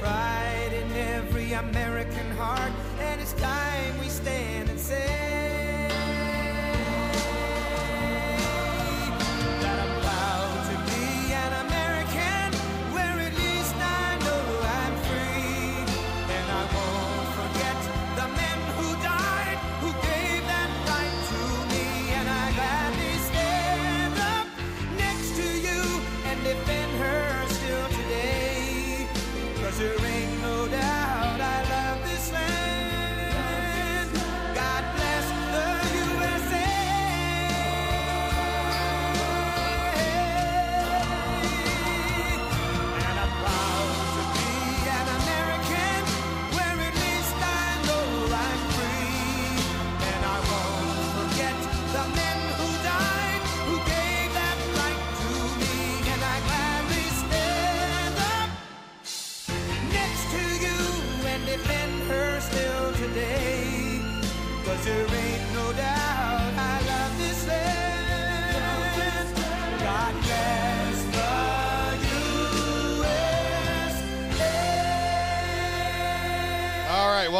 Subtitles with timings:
[0.00, 3.63] Pride in every American heart, and it's time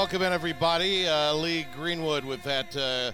[0.05, 1.09] welcome in everybody.
[1.09, 3.11] Uh, Lee Greenwood with that uh,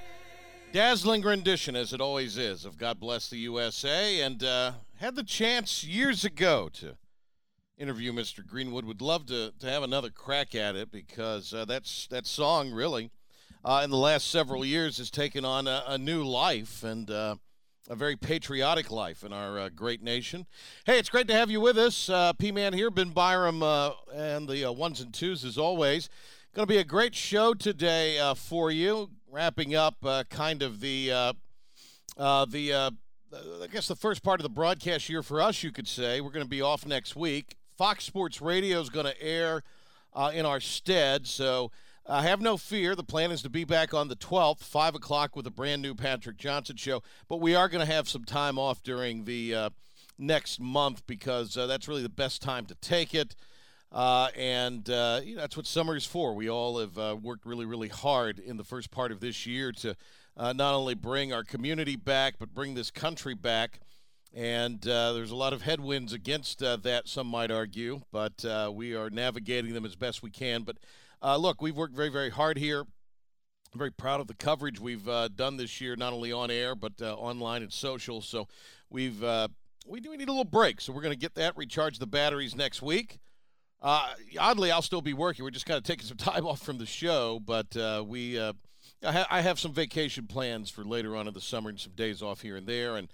[0.72, 5.22] dazzling rendition, as it always is, of "God Bless the USA," and uh, had the
[5.22, 6.96] chance years ago to
[7.78, 8.44] interview Mr.
[8.44, 8.84] Greenwood.
[8.84, 13.12] Would love to to have another crack at it because uh, that's that song really,
[13.64, 17.08] uh, in the last several years, has taken on a, a new life and.
[17.08, 17.36] Uh,
[17.88, 20.46] a very patriotic life in our uh, great nation.
[20.86, 22.08] Hey, it's great to have you with us.
[22.08, 26.08] Uh, P Man here, Ben Byram, uh, and the ones and twos as always.
[26.53, 29.11] Going to be a great show today uh, for you.
[29.31, 31.33] Wrapping up uh, kind of the uh,
[32.17, 32.91] uh, the uh,
[33.62, 36.20] I guess the first part of the broadcast year for us, you could say.
[36.20, 37.55] We're going to be off next week.
[37.79, 39.62] Fox Sports Radio is going to air
[40.12, 41.70] uh, in our stead, so.
[42.07, 42.97] Uh, have no fear.
[42.97, 45.95] The plan is to be back on the 12th, 5 o'clock, with a brand new
[45.95, 47.05] Patrick Johnson show.
[47.29, 49.70] But we are going to have some time off during the
[50.19, 53.36] next month because that's really the best time to take it.
[53.92, 56.34] Uh, and uh, you know, that's what summer is for.
[56.34, 59.73] We all have uh, worked really, really hard in the first part of this year
[59.73, 59.96] to
[60.36, 63.80] uh, not only bring our community back, but bring this country back.
[64.33, 68.95] And uh, there's a lot of headwinds against uh, that, some might argue, but we
[68.95, 70.62] are navigating them as best we can.
[70.62, 70.77] But
[71.40, 72.83] look, we've worked very, very hard here.
[73.73, 77.02] I'm very proud of the coverage we've done this year, not only on air but
[77.02, 78.20] online and social.
[78.20, 78.46] So
[78.89, 79.20] we've
[79.84, 82.55] we do need a little break, so we're going to get that, recharge the batteries
[82.55, 83.18] next week.
[83.83, 84.08] Uh,
[84.39, 85.45] oddly, I'll still be working.
[85.45, 88.52] We're just kind of taking some time off from the show, but uh, we uh,
[89.05, 91.92] I, ha- I have some vacation plans for later on in the summer and some
[91.92, 93.08] days off here and there, and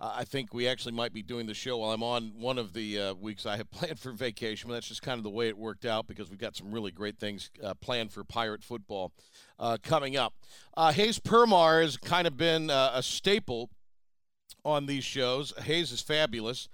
[0.00, 2.72] uh, I think we actually might be doing the show while I'm on one of
[2.72, 4.68] the uh, weeks I have planned for vacation.
[4.68, 6.90] But that's just kind of the way it worked out because we've got some really
[6.90, 9.12] great things uh, planned for Pirate football
[9.82, 10.34] coming up.
[10.76, 13.70] Hayes Permar has kind of been a staple
[14.64, 15.52] on these shows.
[15.62, 16.68] Hayes is fabulous.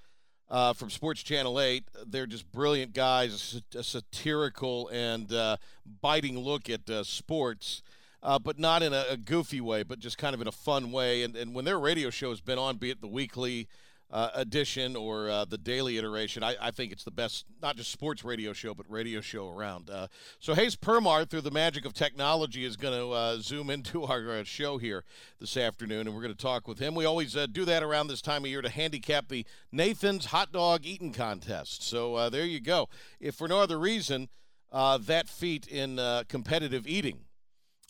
[0.51, 1.85] Uh, from Sports Channel 8.
[2.07, 5.57] They're just brilliant guys, a satirical and uh,
[6.03, 7.83] biting look at uh, sports,
[8.23, 10.93] uh, but not in a, a goofy way, but just kind of in a fun
[10.93, 11.23] way.
[11.23, 13.69] And, and when their radio show has been on, be it the weekly
[14.15, 17.91] uh, edition or uh, the daily iteration, I, I think it's the best, not just
[17.91, 19.91] sports radio show, but radio show around.
[19.91, 20.07] Uh,
[20.39, 24.31] so Hayes Permar, through the magic of technology, is going to uh, zoom into our
[24.31, 25.03] uh, show here
[25.41, 26.95] this afternoon, and we're going to talk with him.
[26.95, 30.53] We always uh, do that around this time of year to handicap the Nathan's Hot
[30.53, 31.83] Dog Eating Contest.
[31.83, 32.89] So there you go.
[33.19, 34.29] If for no other reason,
[34.73, 37.25] that feat in competitive eating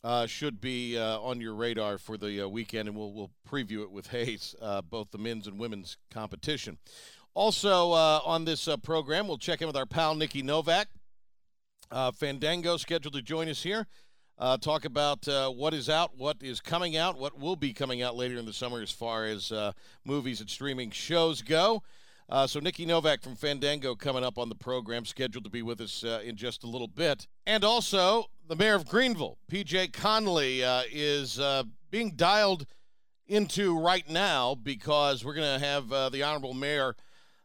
[0.04, 3.82] uh, should be uh, on your radar for the uh, weekend, and we'll we'll preview
[3.82, 6.76] it with Hayes, uh, both the men's and women's competition.
[7.32, 10.88] Also uh, on this uh, program, we'll check in with our pal Nikki Novak.
[12.14, 13.86] Fandango scheduled to join us here.
[14.60, 18.36] Talk about what is out, what is coming out, what will be coming out later
[18.36, 19.52] in the summer as far as
[20.04, 21.82] movies and streaming shows go.
[22.28, 25.80] Uh, so Nikki Novak from Fandango coming up on the program, scheduled to be with
[25.80, 27.26] us uh, in just a little bit.
[27.46, 32.66] And also, the mayor of Greenville, PJ Connelly, uh, is uh, being dialed
[33.26, 36.96] into right now because we're going to have uh, the honorable mayor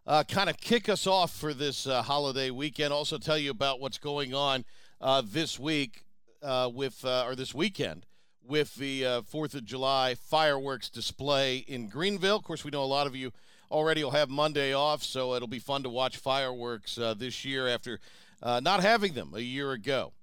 [0.08, 2.94] uh, kind of kick us off for this uh, holiday weekend.
[2.94, 4.66] Also, tell you about what's going on
[5.02, 6.04] uh, this week
[6.42, 8.06] uh, with, uh, or this weekend
[8.42, 12.38] with the uh, Fourth of July fireworks display in Greenville.
[12.38, 13.32] Of course, we know a lot of you
[13.72, 17.68] already will have Monday off, so it'll be fun to watch fireworks uh, this year
[17.68, 18.00] after
[18.42, 20.14] uh, not having them a year ago.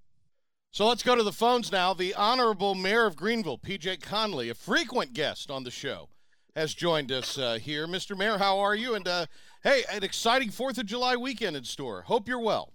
[0.70, 1.94] So let's go to the phones now.
[1.94, 6.08] The Honorable Mayor of Greenville, PJ Connelly, a frequent guest on the show,
[6.54, 7.86] has joined us uh, here.
[7.86, 8.16] Mr.
[8.16, 8.94] Mayor, how are you?
[8.94, 9.26] And uh,
[9.62, 12.02] hey, an exciting 4th of July weekend in store.
[12.02, 12.72] Hope you're well.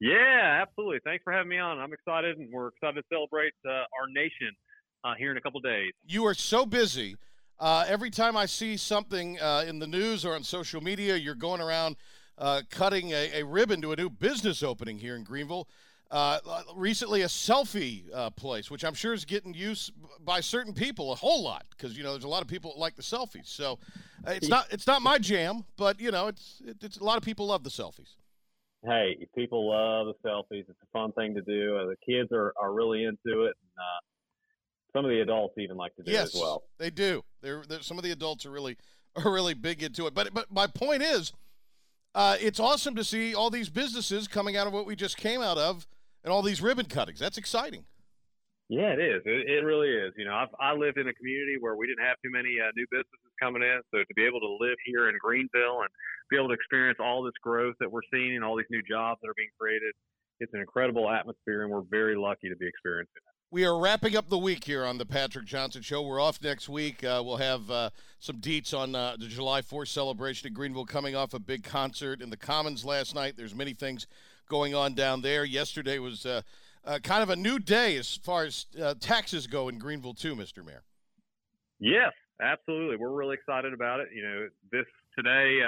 [0.00, 1.00] Yeah, absolutely.
[1.04, 1.78] Thanks for having me on.
[1.78, 4.50] I'm excited, and we're excited to celebrate uh, our nation
[5.04, 5.92] uh, here in a couple days.
[6.06, 7.16] You are so busy.
[7.60, 11.34] Uh, every time I see something uh, in the news or on social media, you're
[11.34, 11.96] going around
[12.38, 15.68] uh, cutting a, a, ribbon to a new business opening here in Greenville.
[16.10, 16.38] Uh,
[16.74, 19.92] recently, a selfie uh, place, which I'm sure is getting used
[20.24, 22.80] by certain people a whole lot, because you know there's a lot of people that
[22.80, 23.46] like the selfies.
[23.46, 23.78] So
[24.26, 27.22] uh, it's not it's not my jam, but you know it's it's a lot of
[27.22, 28.16] people love the selfies.
[28.82, 30.64] Hey, people love the selfies.
[30.66, 31.76] It's a fun thing to do.
[31.86, 33.54] the kids are, are really into it.
[33.54, 33.70] And,
[34.92, 36.64] some of the adults even like to do yes, as well.
[36.78, 37.22] They do.
[37.42, 38.76] They're, they're, some of the adults are really
[39.16, 40.14] are really big into it.
[40.14, 41.32] But but my point is,
[42.14, 45.40] uh, it's awesome to see all these businesses coming out of what we just came
[45.40, 45.86] out of,
[46.24, 47.18] and all these ribbon cuttings.
[47.18, 47.84] That's exciting.
[48.70, 49.22] Yeah, it is.
[49.26, 50.14] It, it really is.
[50.16, 52.70] You know, I've, I lived in a community where we didn't have too many uh,
[52.76, 55.90] new businesses coming in, so to be able to live here in Greenville and
[56.30, 59.18] be able to experience all this growth that we're seeing and all these new jobs
[59.22, 59.90] that are being created,
[60.38, 63.39] it's an incredible atmosphere, and we're very lucky to be experiencing it.
[63.52, 66.02] We are wrapping up the week here on the Patrick Johnson Show.
[66.02, 67.02] We're off next week.
[67.02, 71.16] Uh, we'll have uh, some deets on uh, the July 4th celebration in Greenville coming
[71.16, 73.34] off a big concert in the Commons last night.
[73.36, 74.06] There's many things
[74.48, 75.44] going on down there.
[75.44, 76.42] Yesterday was uh,
[76.84, 80.36] uh, kind of a new day as far as uh, taxes go in Greenville, too,
[80.36, 80.64] Mr.
[80.64, 80.84] Mayor.
[81.80, 82.98] Yes, absolutely.
[82.98, 84.10] We're really excited about it.
[84.14, 84.86] You know, this
[85.18, 85.58] today,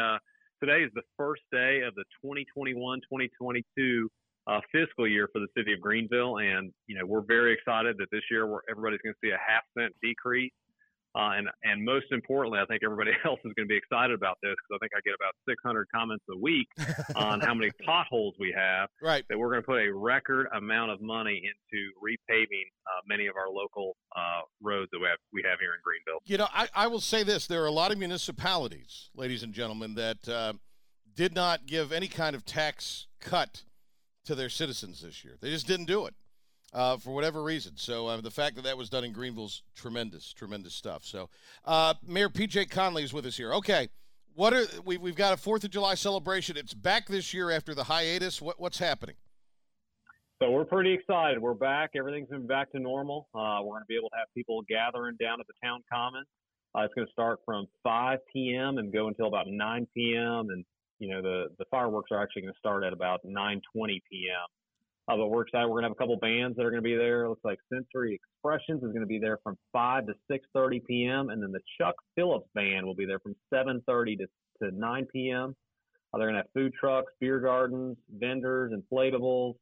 [0.61, 4.08] today is the first day of the 2021 2022
[4.46, 8.10] uh, fiscal year for the city of Greenville, and you know we're very excited that
[8.10, 10.52] this year we're, everybody's going to see a half cent decrease,
[11.14, 14.38] uh, and and most importantly, I think everybody else is going to be excited about
[14.42, 16.68] this because I think I get about 600 comments a week
[17.16, 18.88] on how many potholes we have.
[19.02, 19.24] Right.
[19.28, 23.36] That we're going to put a record amount of money into repaving uh, many of
[23.36, 26.20] our local uh, roads that we have we have here in Greenville.
[26.24, 29.52] You know, I, I will say this: there are a lot of municipalities, ladies and
[29.52, 30.54] gentlemen, that uh,
[31.14, 33.62] did not give any kind of tax cut
[34.24, 35.36] to their citizens this year.
[35.40, 36.14] They just didn't do it
[36.72, 37.72] uh, for whatever reason.
[37.76, 41.04] So uh, the fact that that was done in Greenville's tremendous, tremendous stuff.
[41.04, 41.28] So
[41.64, 43.52] uh, Mayor PJ Connelly is with us here.
[43.54, 43.88] Okay,
[44.34, 46.56] what are we, we've got a Fourth of July celebration.
[46.56, 48.40] It's back this year after the hiatus.
[48.40, 49.16] What, what's happening?
[50.42, 51.40] So we're pretty excited.
[51.40, 51.90] We're back.
[51.94, 53.28] Everything's been back to normal.
[53.32, 56.25] Uh, we're going to be able to have people gathering down at the town common.
[56.75, 58.78] Uh, it's going to start from 5 p.m.
[58.78, 60.48] and go until about 9 p.m.
[60.50, 60.64] And
[61.02, 64.46] you know, the, the fireworks are actually going to start at about 9:20 p.m.
[65.08, 65.66] Uh, but we're excited.
[65.66, 67.25] We're going to have a couple bands that are going to be there.
[67.25, 71.31] It looks like Sensory Expressions is going to be there from 5 to 6:30 p.m.
[71.31, 74.26] and then the Chuck Phillips band will be there from 7:30 to,
[74.62, 75.56] to 9 p.m.
[76.14, 79.54] Uh, they're going to have food trucks, beer gardens, vendors, inflatables.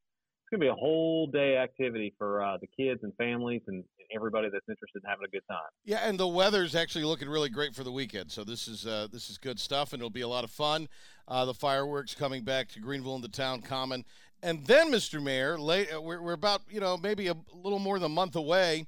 [0.51, 3.85] It's going to be a whole day activity for uh, the kids and families and,
[4.13, 5.71] everybody that's interested in having a good time.
[5.85, 8.33] Yeah, and the weather's actually looking really great for the weekend.
[8.33, 10.89] So this is uh, this is good stuff, and it'll be a lot of fun.
[11.29, 14.05] Uh, the fireworks coming back to Greenville and the town common,
[14.43, 15.23] and then, Mr.
[15.23, 18.35] Mayor, late, uh, we're, we're about you know maybe a little more than a month
[18.35, 18.87] away.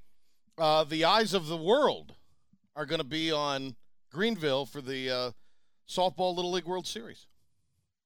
[0.59, 2.17] Uh, the eyes of the world
[2.75, 3.77] are going to be on
[4.11, 5.31] Greenville for the uh,
[5.89, 7.29] softball Little League World Series.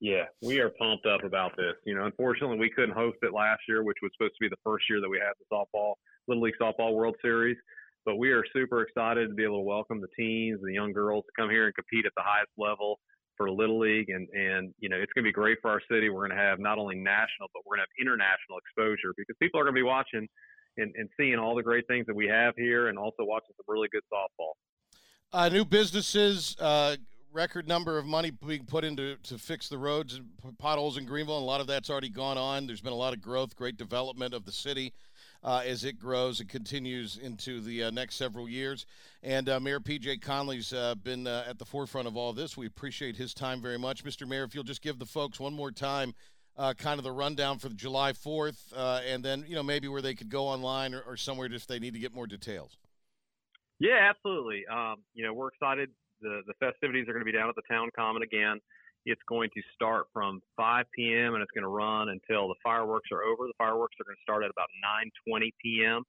[0.00, 1.74] Yeah, we are pumped up about this.
[1.84, 4.60] You know, unfortunately, we couldn't host it last year, which was supposed to be the
[4.62, 5.94] first year that we had the softball
[6.28, 7.56] Little League Softball World Series.
[8.04, 10.92] But we are super excited to be able to welcome the teens, and the young
[10.92, 13.00] girls to come here and compete at the highest level
[13.36, 14.10] for Little League.
[14.10, 16.08] And, and you know, it's going to be great for our city.
[16.08, 19.34] We're going to have not only national, but we're going to have international exposure because
[19.40, 20.28] people are going to be watching
[20.76, 23.64] and, and seeing all the great things that we have here and also watching some
[23.66, 24.52] really good softball.
[25.32, 26.96] Uh, new businesses, uh,
[27.36, 31.36] record number of money being put into to fix the roads and potholes in Greenville,
[31.36, 32.66] and a lot of that's already gone on.
[32.66, 34.94] There's been a lot of growth, great development of the city
[35.44, 38.86] uh, as it grows and continues into the uh, next several years.
[39.22, 42.56] And uh, Mayor PJ Connelly's uh, been uh, at the forefront of all this.
[42.56, 44.02] We appreciate his time very much.
[44.02, 44.26] Mr.
[44.26, 46.14] Mayor, if you'll just give the folks one more time
[46.56, 50.00] uh, kind of the rundown for the July 4th, and then, you know, maybe where
[50.00, 52.78] they could go online or, or somewhere if they need to get more details.
[53.78, 54.64] Yeah, absolutely.
[54.72, 55.90] Um, you know, we're excited.
[56.20, 58.58] The, the festivities are going to be down at the town common again.
[59.04, 61.34] It's going to start from 5 p.m.
[61.34, 63.46] and it's going to run until the fireworks are over.
[63.46, 64.68] The fireworks are going to start at about
[65.30, 66.02] 9:20 p.m.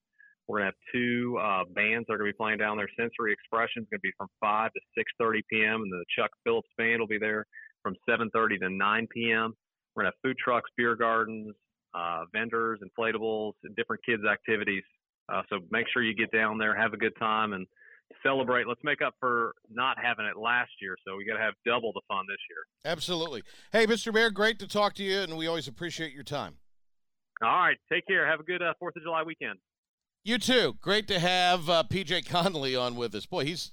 [0.48, 2.90] We're going to have two uh, bands that are going to be playing down there.
[2.98, 4.82] Sensory Expression is going to be from 5 to
[5.22, 5.82] 6:30 p.m.
[5.84, 7.46] and the Chuck Phillips band will be there
[7.84, 9.54] from 7:30 to 9 p.m.
[9.94, 11.54] We're going to have food trucks, beer gardens,
[11.94, 14.84] uh, vendors, inflatables, and different kids activities.
[15.30, 17.68] Uh, so make sure you get down there, have a good time, and
[18.24, 18.68] celebrate.
[18.68, 20.96] Let's make up for not having it last year.
[21.06, 22.92] So we got to have double the fun this year.
[22.92, 23.44] Absolutely.
[23.72, 24.14] Hey, Mr.
[24.14, 26.56] Mayor, great to talk to you, and we always appreciate your time.
[27.42, 27.78] All right.
[27.92, 28.28] Take care.
[28.30, 29.60] Have a good uh, Fourth of July weekend.
[30.24, 30.76] You too.
[30.82, 33.26] Great to have uh, PJ Connelly on with us.
[33.26, 33.72] Boy, he's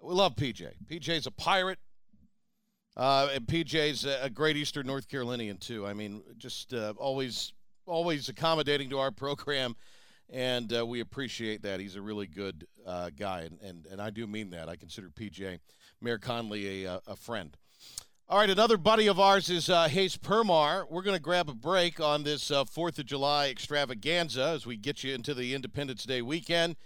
[0.00, 0.68] we love PJ.
[0.90, 1.78] PJ's a pirate.
[2.96, 5.86] Uh, and PJ's a great Eastern North Carolinian too.
[5.86, 7.52] I mean, just uh, always
[7.86, 9.76] always accommodating to our program,
[10.32, 11.80] and uh, we appreciate that.
[11.80, 14.68] He's a really good uh, guy, and, and and I do mean that.
[14.68, 15.58] I consider PJ
[16.00, 17.56] Mayor Connelly a, uh, a friend.
[18.28, 20.86] All right, another buddy of ours is uh, Hayes Permar.
[20.88, 24.76] We're going to grab a break on this uh, Fourth of July extravaganza as we
[24.76, 26.76] get you into the Independence Day weekend.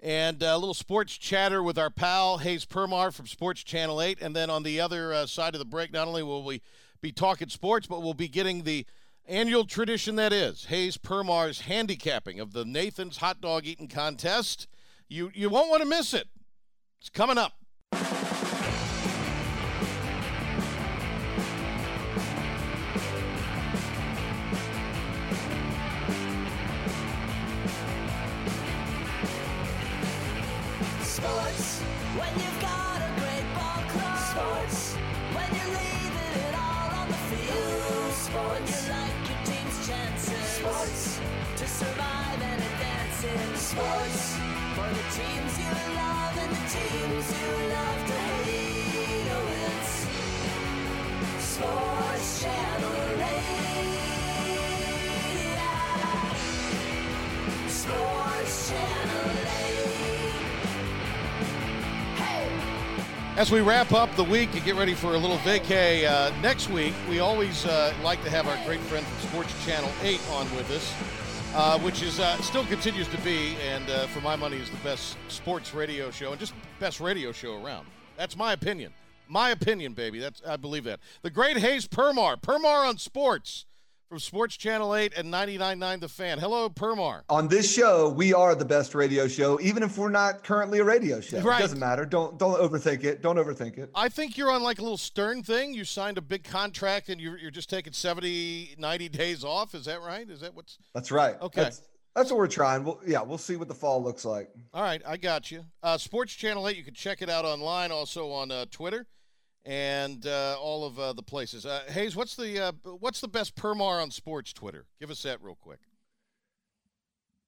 [0.00, 4.22] And uh, a little sports chatter with our pal Hayes Permar from Sports Channel 8.
[4.22, 6.62] And then on the other side of the break, not only will we
[7.02, 8.86] be talking sports, but we'll be getting the
[9.28, 14.66] annual tradition that is Hayes Permar's handicapping of the Nathan's Hot Dog Eating Contest.
[15.08, 16.28] You, you won't want to miss it.
[17.00, 17.52] It's coming up.
[43.76, 44.36] Sports.
[44.74, 49.28] For the teams you love and the teams you love to hate.
[49.32, 49.92] Oh, it's
[51.44, 53.36] Sports Channel 8.
[57.68, 59.30] Sports Channel
[62.18, 63.38] 8.
[63.38, 66.70] As we wrap up the week and get ready for a little vacay uh, next
[66.70, 70.56] week, we always uh, like to have our great friend from Sports Channel 8 on
[70.56, 70.94] with us,
[71.56, 74.76] uh, which is uh, still continues to be, and uh, for my money, is the
[74.78, 77.86] best sports radio show and just best radio show around.
[78.18, 78.92] That's my opinion.
[79.26, 80.18] My opinion, baby.
[80.18, 81.00] That's I believe that.
[81.22, 83.64] The great Hayes Permar, Permar on Sports
[84.08, 86.38] from Sports Channel 8 and 99.9 The Fan.
[86.38, 87.22] Hello, Permar.
[87.28, 90.84] On this show, we are the best radio show, even if we're not currently a
[90.84, 91.40] radio show.
[91.40, 91.58] Right.
[91.58, 92.04] It doesn't matter.
[92.04, 93.20] Don't don't overthink it.
[93.20, 93.90] Don't overthink it.
[93.94, 95.74] I think you're on like a little Stern thing.
[95.74, 99.74] You signed a big contract and you're, you're just taking 70, 90 days off.
[99.74, 100.28] Is that right?
[100.28, 100.78] Is that what's.
[100.94, 101.40] That's right.
[101.40, 101.62] Okay.
[101.62, 101.82] That's,
[102.14, 102.84] that's what we're trying.
[102.84, 104.48] We'll, yeah, we'll see what the fall looks like.
[104.72, 105.64] All right, I got you.
[105.82, 109.06] Uh, Sports Channel 8, you can check it out online, also on uh, Twitter
[109.66, 111.66] and uh, all of uh, the places.
[111.66, 114.86] Uh, Hayes, what's the uh, what's the best Permar on sports Twitter?
[115.00, 115.80] Give us that real quick.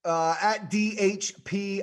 [0.04, 1.82] Uh, at DHPIV.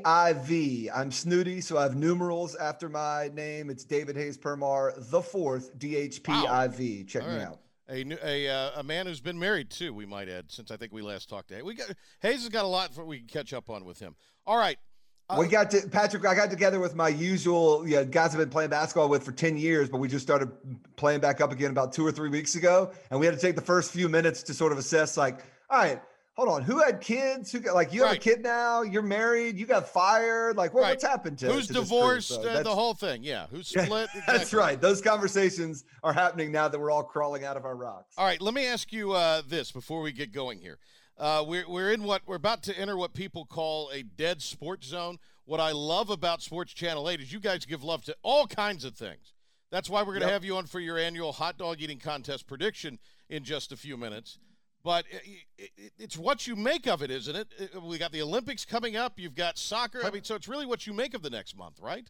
[0.93, 3.69] I'm snooty, so I have numerals after my name.
[3.69, 7.07] It's David Hayes Permar, the fourth DHPIV.
[7.07, 7.47] Check All me right.
[7.47, 7.59] out.
[7.87, 9.93] A a uh, a man who's been married too.
[9.93, 11.61] We might add, since I think we last talked to.
[11.61, 14.15] We got Hayes has got a lot for we can catch up on with him.
[14.45, 14.79] All right.
[15.27, 16.25] Uh, we got to Patrick.
[16.25, 19.57] I got together with my usual yeah, guys I've been playing basketball with for ten
[19.57, 20.51] years, but we just started
[20.97, 23.55] playing back up again about two or three weeks ago, and we had to take
[23.55, 25.99] the first few minutes to sort of assess, like, all right,
[26.35, 27.51] hold on, who had kids?
[27.51, 28.83] Who got like you have a kid now?
[28.83, 29.57] You're married?
[29.57, 30.57] You got fired?
[30.57, 30.89] Like, what, Right.
[30.91, 32.27] what's happened to who's to divorced?
[32.29, 33.23] So uh, the whole thing.
[33.23, 33.47] Yeah.
[33.49, 34.09] Who's Yeah, split?
[34.27, 34.79] That's right.
[34.79, 38.13] Those conversations are happening now that we're all crawling out of our rocks.
[38.17, 40.77] All right, let me ask you uh, this before we get going here.
[41.17, 44.87] Uh, we're, we're in what we're about to enter what people call a dead sports
[44.87, 45.17] zone.
[45.45, 48.83] What I love about Sports Channel 8 is you guys give love to all kinds
[48.83, 49.33] of things.
[49.71, 50.33] That's why we're going to Yep.
[50.33, 53.95] have you on for your annual hot dog eating contest prediction in just a few
[53.97, 54.39] minutes.
[54.83, 55.21] But it,
[55.57, 57.47] it, it- it's what you make of it, isn't it?
[57.75, 59.17] Uh, We got the Olympics coming up.
[59.19, 60.05] You've got soccer.
[60.05, 62.07] I mean, so it's really what you make of the next month, right?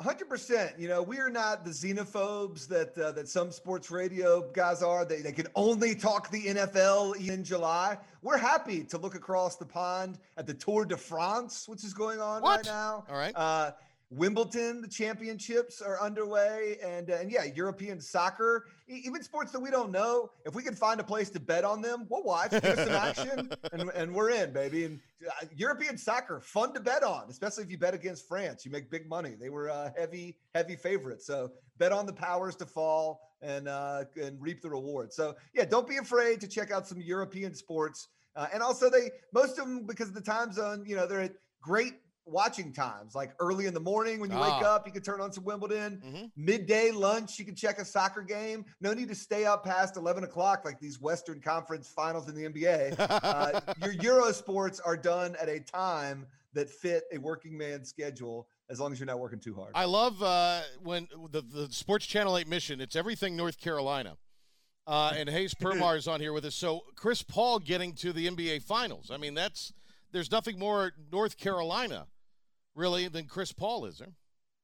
[0.00, 0.78] Hundred percent.
[0.78, 5.04] You know, we are not the xenophobes that uh, that some sports radio guys are.
[5.04, 7.98] They they can only talk the NFL in July.
[8.22, 12.20] We're happy to look across the pond at the Tour de France, which is going
[12.20, 12.58] on What?
[12.58, 13.04] right now.
[13.10, 13.32] All right.
[13.34, 13.72] Uh,
[14.10, 19.70] Wimbledon, the championships are underway, and uh, and yeah, European soccer, even sports that we
[19.70, 20.30] don't know.
[20.46, 23.50] If we can find a place to bet on them, we'll watch, give some action,
[23.72, 24.86] and, and we're in, baby.
[24.86, 28.64] And uh, European soccer, fun to bet on, especially if you bet against France.
[28.64, 29.34] You make big money.
[29.38, 31.26] They were uh, heavy, heavy favorites.
[31.26, 35.12] So bet on the powers to fall and uh, and reap the reward.
[35.12, 38.08] So yeah, don't be afraid to check out some European sports.
[38.36, 41.20] Uh, and also, they most of them because of the time zone, you know, they're
[41.20, 41.94] at great
[42.28, 44.74] watching times, like early in the morning when you wake Ah.
[44.76, 46.00] up, you can turn on some Wimbledon.
[46.04, 46.30] Mhm.
[46.36, 48.64] Midday lunch, you can check a soccer game.
[48.80, 52.44] No need to stay up past 11 o'clock like these Western Conference finals in the
[52.44, 52.94] NBA.
[52.98, 58.48] Uh, your Euro sports are done at a time that fit a working man's schedule
[58.70, 59.72] as long as you're not working too hard.
[59.74, 64.16] I love uh, when the, the Sports Channel 8 mission, it's everything North Carolina.
[64.86, 66.54] Uh, and Hayes Permar is on here with us.
[66.54, 69.10] So Chris Paul getting to the NBA Finals.
[69.12, 69.72] I mean, that's
[70.12, 72.06] there's nothing more North Carolina,
[72.78, 74.12] really, than Chris Paul, is there?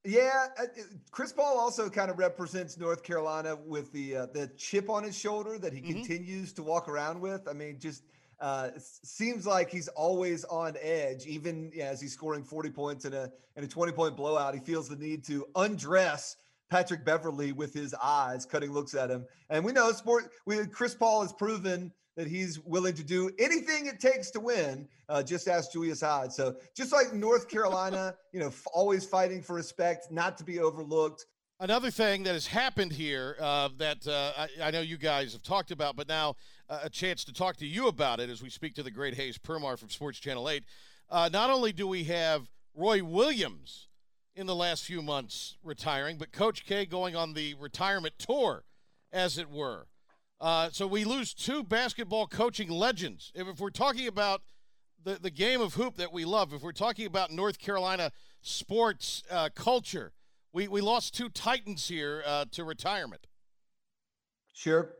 [0.07, 4.49] Yeah, uh, uh, Chris Paul also kind of represents North Carolina with the uh, the
[4.57, 5.87] chip on his shoulder that he Mhm.
[5.95, 7.49] continues to walk around with.
[7.49, 8.05] I mean, just
[8.41, 13.15] uh, seems like he's always on edge, even yeah, as he's scoring 40 points in
[13.15, 14.53] a in a 20 point blowout.
[14.55, 16.37] He feels the need to undress
[16.69, 19.25] Patrick Beverley with his eyes, cutting looks at him.
[19.49, 20.33] And we know sport.
[20.45, 24.89] We Chris Paul has proven that he's willing to do anything it takes to win.
[25.09, 26.31] Uh, just ask Julius Hodge.
[26.31, 30.61] So just like North Carolina, you know, f- always fighting for respect, not to be
[30.61, 31.27] overlooked.
[31.61, 35.43] Another thing that has happened here uh, that uh, I, I know you guys have
[35.43, 36.37] talked about, but now
[36.69, 39.15] uh, a chance to talk to you about it as we speak to the great
[39.15, 40.65] Hayes Permar from Sports Channel 8.
[41.11, 43.89] Uh, not only do we have Roy Williams
[44.35, 48.65] in the last few months retiring, but Coach K going on the retirement tour,
[49.13, 49.87] as it were.
[50.41, 53.33] Uh, so we lose two basketball coaching legends.
[53.35, 54.43] If, if we're talking about
[55.03, 59.23] the, the game of hoop that we love, if we're talking about North Carolina sports
[59.31, 60.13] uh, culture,
[60.53, 63.27] we, we lost two titans here uh, to retirement.
[64.53, 64.93] Sure.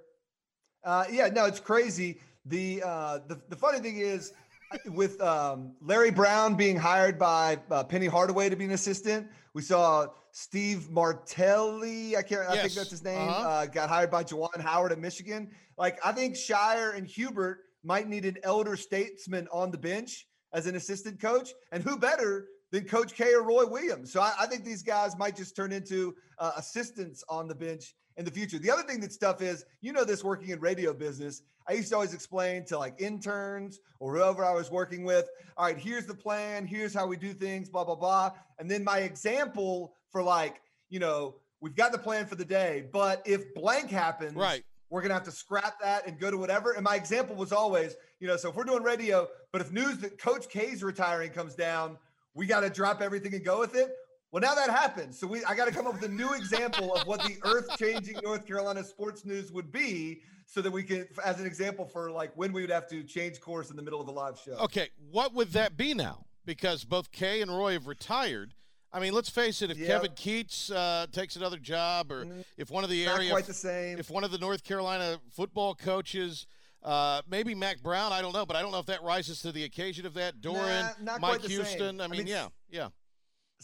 [0.85, 2.21] Uh, yeah, no, it's crazy.
[2.47, 4.33] The, uh, the the funny thing is,
[4.87, 9.63] with um, Larry Brown being hired by uh, Penny Hardaway to be an assistant, we
[9.63, 12.17] saw Steve Martelli.
[12.17, 12.49] I can't.
[12.49, 13.29] I think that's his name.
[13.29, 13.49] Uh-huh.
[13.49, 15.49] Uh, got hired by Juwan Howard at Michigan.
[15.79, 20.67] Like I think Scheyer and Hubert might need an elder statesman on the bench as
[20.67, 24.13] an assistant coach, and who better than Coach K or Roy Williams?
[24.13, 27.95] So I, I think these guys might just turn into uh, assistants on the bench
[28.17, 28.59] in the future.
[28.59, 31.43] The other thing that's tough is, you know, this working in radio business.
[31.69, 35.67] I used to always explain to like interns or whoever I was working with, all
[35.67, 38.33] right, here's the plan, here's how we do things, blah, blah, blah.
[38.59, 42.85] And then my example for like, you know, we've got the plan for the day,
[42.93, 44.63] but if blank happens, Right.
[44.91, 46.73] we're gonna have to scrap that and go to whatever.
[46.73, 49.99] And my example was always, you know, so if we're doing radio, but if news
[49.99, 51.97] that Coach K's retiring comes down,
[52.35, 53.95] we got to drop everything and go with it.
[54.33, 55.19] Well, now that happens.
[55.19, 58.17] So we I got to come up with a new example of what the earth-changing
[58.25, 62.33] North Carolina sports news would be so that we can as an example for like
[62.37, 64.53] when we would have to change course in the middle of the live show.
[64.57, 66.27] Okay, what would that be now?
[66.45, 68.55] Because both Kay and Roy have retired.
[68.93, 69.71] I mean, let's face it.
[69.71, 69.87] If Yeah.
[69.87, 73.47] Kevin Keatts uh, takes another job, or Mm, if one of the Not area, quite
[73.47, 73.99] the same.
[73.99, 76.47] if one of the North Carolina football coaches,
[76.85, 79.53] uh, maybe Mack Brown, I don't know, but I don't know if that rises to
[79.53, 80.41] the occasion of that.
[80.41, 81.43] Doeren, Nah, Mike.
[81.43, 82.01] Houston.
[82.01, 82.89] I I mean, mean, yeah, yeah.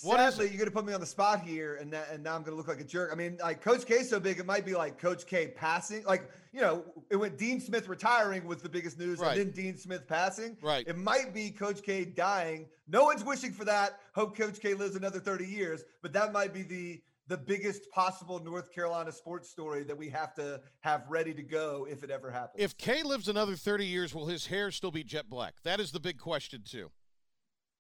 [0.03, 2.35] What Sadly, you're going to put me on the spot here, and that, and now
[2.35, 3.11] I'm going to look like a jerk.
[3.13, 6.05] I mean, like Coach K so big, it might be like Coach K passing.
[6.05, 9.37] Like you know, it went Dean Smith retiring was the biggest news, Right.
[9.37, 10.57] and then Dean Smith passing.
[10.63, 10.87] Right.
[10.89, 12.67] It might be Coach K dying.
[12.89, 13.99] No one's wishing for that.
[14.15, 18.41] Hope Coach K lives another 30 years, but that might be the the biggest possible
[18.41, 22.29] North Carolina sports story that we have to have ready to go if it ever
[22.29, 22.63] happens.
[22.63, 25.55] If Kay lives another 30 years, will his hair still be jet black?
[25.63, 26.91] That is the big question, too.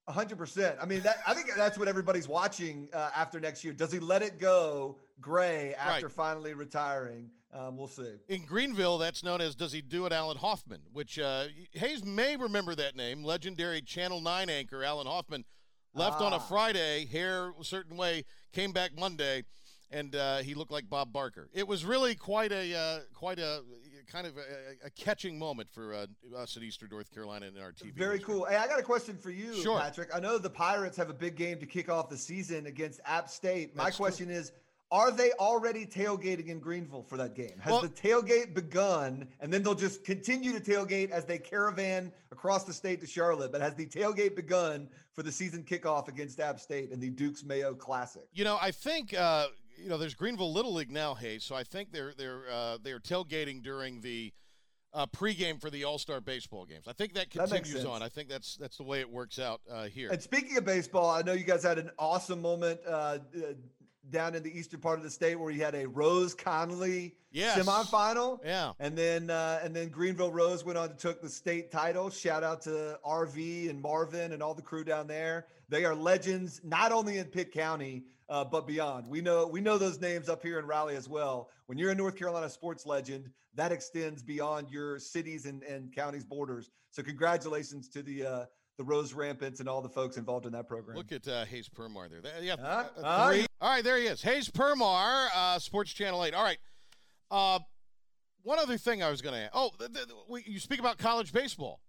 [0.09, 0.77] Hundred percent.
[0.83, 3.73] I mean, that I think that's what everybody's watching uh, after next year.
[3.73, 6.13] Does he let it go gray after Right.
[6.13, 7.31] finally retiring?
[7.53, 8.15] Um, we'll see.
[8.29, 12.37] In Greenville, that's known as Does He Do It Alan Hoffman, which uh, Hayes may
[12.37, 13.23] remember that name.
[13.23, 15.45] Legendary Channel 9 anchor Alan Hoffman
[15.94, 16.38] left on a Ah.
[16.38, 19.44] Friday, hair a certain way, came back Monday,
[19.90, 21.48] and uh, he looked like Bob Barker.
[21.53, 23.62] It was really quite a uh, quite a
[24.07, 27.72] kind of a, a catching moment for uh, us in Eastern North Carolina in our
[27.72, 27.92] TV.
[27.94, 28.35] Very history.
[28.35, 28.44] cool.
[28.44, 29.79] Hey, I got a question for you, Sure.
[29.79, 30.09] Patrick.
[30.14, 33.29] I know the Pirates have a big game to kick off the season against App
[33.29, 33.76] State.
[33.76, 34.07] My That's true.
[34.07, 34.53] question is.
[34.92, 37.59] Are they already tailgating in Greenville for that game?
[37.61, 39.29] Has Well- the tailgate begun?
[39.38, 43.53] And then they'll just continue to tailgate as they caravan across the state to Charlotte.
[43.53, 47.44] But has the tailgate begun for the season kickoff against App State in the Dukes
[47.44, 48.26] Mayo Classic?
[48.33, 51.44] You know, I think uh, you know there's Greenville Little League now, Hayes.
[51.44, 54.33] So I think they're they're uh, they're tailgating during the
[54.92, 56.87] uh, pregame for the All Star baseball games.
[56.88, 58.03] I think that That continues on.
[58.03, 60.11] I think that's that's the way it works out uh, here.
[60.11, 63.18] And speaking of baseball, I know you guys had an awesome moment uh,
[64.11, 67.59] down in the eastern part of the state where you had a Rose Conley Yes.
[67.59, 68.40] semifinal.
[68.44, 68.73] Yeah.
[68.81, 72.11] And then uh, and then Greenville Rose went on to took the state title.
[72.11, 75.46] Shout out to RV and Marvin and all the crew down there.
[75.68, 79.07] They are legends, not only in Pitt County uh, but beyond.
[79.07, 81.51] We know we know those names up here in Raleigh as well.
[81.66, 86.25] When you're a North Carolina sports legend, that extends beyond your cities and, and counties
[86.25, 86.70] borders.
[86.90, 88.44] So congratulations to the uh,
[88.81, 90.97] the Rose Rampants and all the folks involved in that program.
[90.97, 92.23] Look at uh, Hayes Permar there.
[92.23, 93.29] That- yeah, uh, Huh?
[93.29, 93.45] three.
[93.61, 94.23] All right, there he is.
[94.23, 96.33] Hayes Permar, uh, Sports Channel 8.
[96.33, 96.57] All right.
[97.31, 97.59] Uh,
[98.43, 99.51] one other thing I was going to add.
[99.53, 101.81] Oh, th- th- we, you speak about college baseball,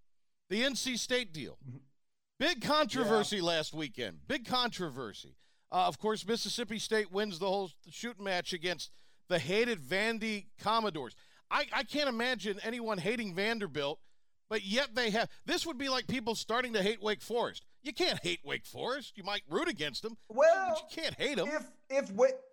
[0.49, 1.57] the NC State deal.
[2.39, 4.17] Big controversy last weekend.
[4.27, 5.37] Big controversy.
[5.71, 8.91] Uh, of course, Mississippi State wins the whole shooting match against
[9.29, 11.15] the hated Vandy Commodores.
[11.49, 13.99] I, I can't imagine anyone hating Vanderbilt,
[14.51, 15.29] but yet they have.
[15.45, 17.63] This would be like people starting to hate Wake Forest.
[17.83, 19.13] You can't hate Wake Forest.
[19.15, 21.47] You might root against them, Well, but you can't hate them.
[21.47, 22.11] if if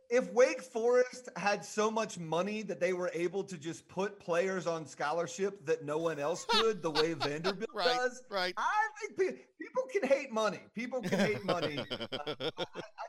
[0.08, 4.68] if Wake Forest had so much money that they were able to just put players
[4.68, 8.54] on scholarship that no one else could, the way Vanderbilt Right, does, right.
[8.56, 10.60] I think pe- people can hate money.
[10.76, 11.78] People can hate money.
[11.90, 12.06] Uh,
[12.40, 13.06] I, I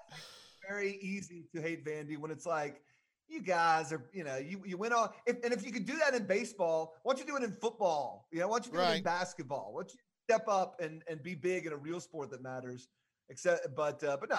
[0.68, 2.82] very easy to hate Vandy when it's like,
[3.30, 5.10] you guys are, you know, you you went on.
[5.26, 7.52] If, and if you could do that in baseball, why don't you do it in
[7.54, 8.28] football?
[8.32, 9.72] You know, why don't you do it in basketball?
[9.74, 12.90] Why don't you step up and and be big in a real sport that matters?
[13.30, 14.38] Except, but uh, but no,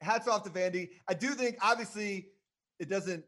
[0.00, 0.90] hats off to Vandy.
[1.08, 2.28] I do think obviously
[2.78, 3.24] it doesn't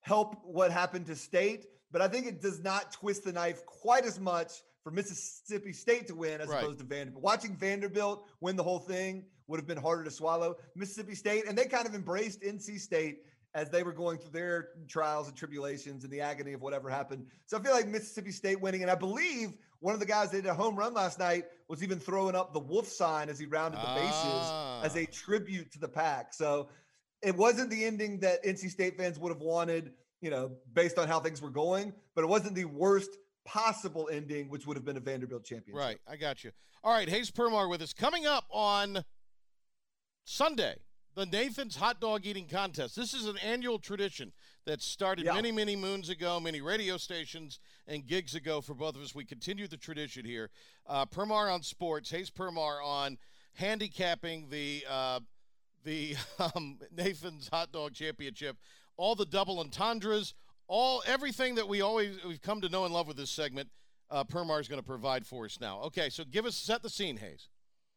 [0.00, 4.04] help what happened to State, but I think it does not twist the knife quite
[4.04, 4.50] as much
[4.82, 6.62] for Mississippi State to win as Right.
[6.62, 7.22] opposed to Vanderbilt.
[7.22, 10.56] Watching Vanderbilt win the whole thing would have been harder to swallow.
[10.74, 13.18] Mississippi State, and they kind of embraced NC State
[13.54, 17.26] as they were going through their trials and tribulations and the agony of whatever happened.
[17.46, 20.42] So I feel like Mississippi State winning, and I believe one of the guys that
[20.42, 23.46] did a home run last night was even throwing up the wolf sign as he
[23.46, 24.14] rounded the bases
[24.84, 25.00] as Ah.
[25.00, 26.32] a tribute to the pack.
[26.32, 26.68] So
[27.20, 31.06] it wasn't the ending that NC State fans would have wanted, you know, based on
[31.08, 33.10] how things were going, but it wasn't the worst
[33.44, 35.74] possible ending, which would have been a Vanderbilt championship.
[35.78, 36.52] Right, I got you.
[36.84, 37.92] All right, Hayes Permar with us.
[37.92, 39.04] Coming up on
[40.24, 40.76] Sunday,
[41.14, 42.96] the Nathan's Hot Dog Eating Contest.
[42.96, 44.32] This is an annual tradition
[44.64, 45.34] that started Yeah.
[45.34, 49.14] many, many moons ago, many radio stations and gigs ago for both of us.
[49.14, 50.50] We continue the tradition here.
[50.86, 53.18] Uh, Permar on sports, Hayes Permar on
[53.54, 55.20] handicapping the uh,
[55.84, 56.16] the
[56.54, 58.56] um, Nathan's Hot Dog Championship,
[58.96, 60.34] all the double entendres,
[60.68, 63.68] all everything that we always we've come to know and love with this segment.
[64.10, 65.80] Uh, Permar is going to provide for us now.
[65.82, 67.48] Okay, so give us set the scene, Hayes.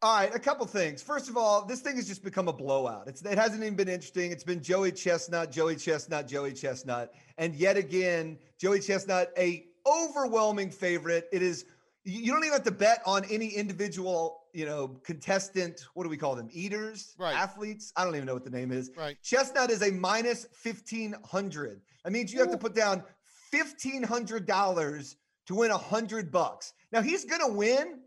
[0.02, 1.02] All right, a couple things.
[1.02, 3.08] First of all, this thing has just become a blowout.
[3.08, 4.32] It's it hasn't even been interesting.
[4.32, 10.70] It's been Joey Chestnut, Joey Chestnut, Joey Chestnut, and yet again, Joey Chestnut, a overwhelming
[10.70, 11.28] favorite.
[11.32, 11.66] It is
[12.04, 15.86] you don't even have to bet on any individual, you know, contestant.
[15.96, 16.50] What do we call them?
[16.52, 17.34] Eaters, Right.
[17.36, 17.92] athletes.
[17.96, 18.92] I don't even know what the name is.
[18.96, 19.18] Right.
[19.24, 21.82] Chestnut is a minus fifteen hundred.
[22.04, 23.04] That means you have to put down
[23.50, 25.16] fifteen hundred dollars
[25.48, 26.74] to win a hundred bucks.
[26.92, 28.02] Now he's gonna win,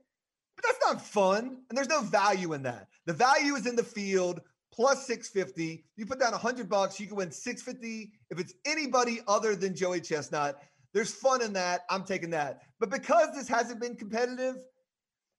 [0.59, 2.88] but that's not fun, and there's no value in that.
[3.07, 4.40] The value is in the field
[4.73, 5.85] plus 650.
[5.97, 10.01] You put down 100 bucks, you can win 650 if it's anybody other than Joey
[10.01, 10.61] Chestnut.
[10.92, 11.83] There's fun in that.
[11.90, 12.62] I'm taking that.
[12.81, 14.57] But because this hasn't been competitive,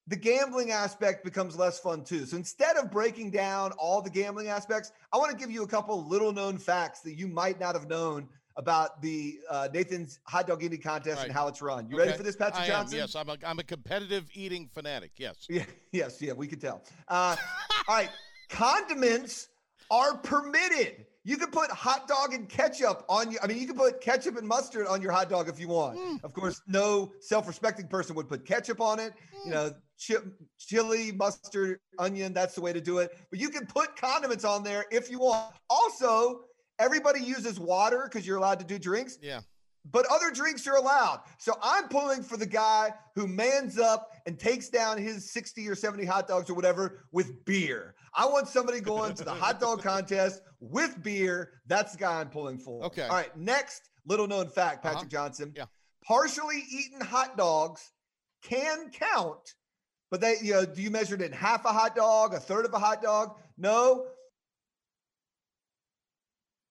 [0.08, 2.26] the gambling aspect becomes less fun too.
[2.26, 5.68] So instead of breaking down all the gambling aspects, I want to give you a
[5.68, 10.48] couple little known facts that you might not have known about the uh, Nathan's hot
[10.48, 11.26] dog eating contest Right.
[11.28, 11.88] and how it's run.
[11.90, 12.98] You ready for this, Patrick I Johnson?
[12.98, 13.02] am.
[13.04, 15.12] Yes, I'm a, I'm a competitive eating fanatic.
[15.18, 15.46] Yes.
[15.50, 16.82] Yeah, yes, yeah, we could tell.
[17.08, 17.36] Uh,
[17.88, 18.10] all right,
[18.50, 19.48] condiments
[19.92, 21.06] are permitted.
[21.26, 23.44] You can put hot dog and ketchup on your.
[23.44, 25.98] I mean, you can put ketchup and mustard on your hot dog if you want.
[25.98, 26.24] Mm.
[26.24, 29.14] Of course, no self-respecting person would put ketchup on it.
[29.46, 29.72] You know,
[30.06, 30.16] chi-
[30.58, 32.34] chili, mustard, onion.
[32.34, 33.12] That's the way to do it.
[33.30, 35.54] But you can put condiments on there if you want.
[35.70, 36.42] Also,
[36.80, 39.42] everybody uses water because you're allowed to do drinks Yeah.
[39.92, 41.22] but other drinks are allowed.
[41.38, 45.76] So I'm pulling for the guy who mans up and takes down his 60 or
[45.76, 47.96] 70 hot dogs or whatever with beer.
[48.14, 51.52] I want somebody going to the hot dog contest with beer.
[51.68, 52.84] That's the guy I'm pulling for.
[52.86, 53.04] Okay.
[53.04, 53.36] All right.
[53.38, 54.96] Next little known fact, Uh-huh.
[54.96, 55.54] Patrick Johnson.
[55.56, 55.66] Yeah.
[56.04, 57.92] Partially eaten hot dogs
[58.42, 59.56] can count,
[60.10, 62.66] but they, you know, do you measure it in half a hot dog, a third
[62.66, 63.36] of a hot dog?
[63.58, 64.06] No.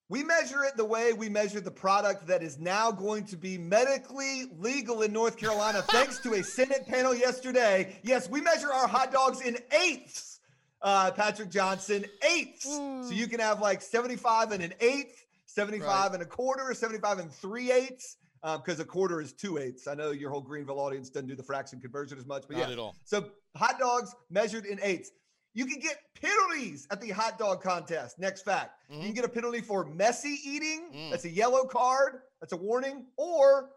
[0.09, 3.59] We measure it the way we measure the product that is now going to be
[3.59, 7.99] medically legal in North Carolina, thanks to a Senate panel yesterday.
[8.01, 10.39] Yes, we measure our hot dogs in eighths,
[10.81, 12.63] uh, Patrick Johnson, eighths.
[12.63, 16.13] So you can have like 75 and an eighth, 75 Right.
[16.15, 19.87] and a quarter, 75 and three eighths, because a quarter is two eighths.
[19.87, 22.67] I know your whole Greenville audience doesn't do the fraction conversion as much, but Not
[22.69, 22.73] yeah.
[22.73, 22.95] at all.
[23.05, 25.11] So hot dogs measured in eighths.
[25.59, 28.17] You can get penalties at the hot dog contest.
[28.17, 28.81] Next fact.
[28.89, 30.89] You can get a penalty for messy eating.
[30.95, 31.11] Mm.
[31.11, 32.21] That's a yellow card.
[32.39, 33.07] That's a warning.
[33.17, 33.71] Or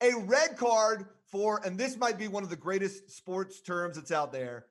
[0.00, 4.10] a red card for, and this might be one of the greatest sports terms that's
[4.10, 4.68] out there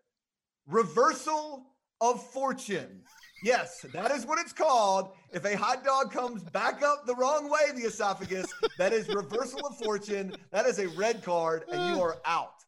[0.66, 1.68] reversal
[2.02, 3.04] of fortune.
[3.44, 5.12] Yes, that is what it's called.
[5.32, 8.48] If a hot dog comes back up the wrong way, the esophagus,
[8.80, 10.34] that is reversal of fortune.
[10.52, 12.64] That is a red card, and you are out.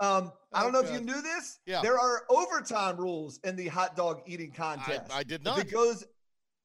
[0.00, 1.60] Um, I don't know if you knew this.
[1.66, 1.80] Yeah.
[1.82, 5.10] There are overtime rules in the hot dog eating contest.
[5.12, 5.58] I did If not.
[5.58, 6.04] it goes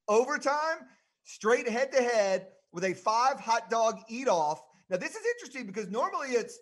[0.08, 0.88] overtime,
[1.24, 4.62] straight head to head with a five hot dog eat off.
[4.90, 6.60] Now, this is interesting because normally it's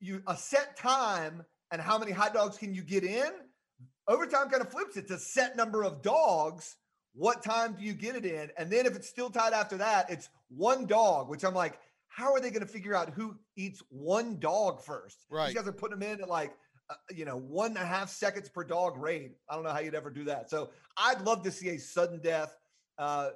[0.00, 3.30] you a set time and how many hot dogs can you get in.
[4.06, 6.76] Overtime kind of flips it to set number of dogs.
[7.14, 8.50] What time do you get it in?
[8.56, 11.78] And then if it's still tied after that, it's one dog, which I'm like,
[12.14, 15.26] how are they going to figure out who eats one dog first?
[15.28, 15.48] Right.
[15.48, 16.52] These guys are putting them in at like,
[16.88, 19.32] uh, you know, one and a half seconds per dog rate.
[19.50, 20.48] I don't know how you'd ever do that.
[20.48, 22.56] So I'd love to see a sudden death
[22.98, 23.30] uh,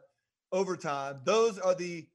[0.52, 1.20] overtime.
[1.24, 2.06] Those are the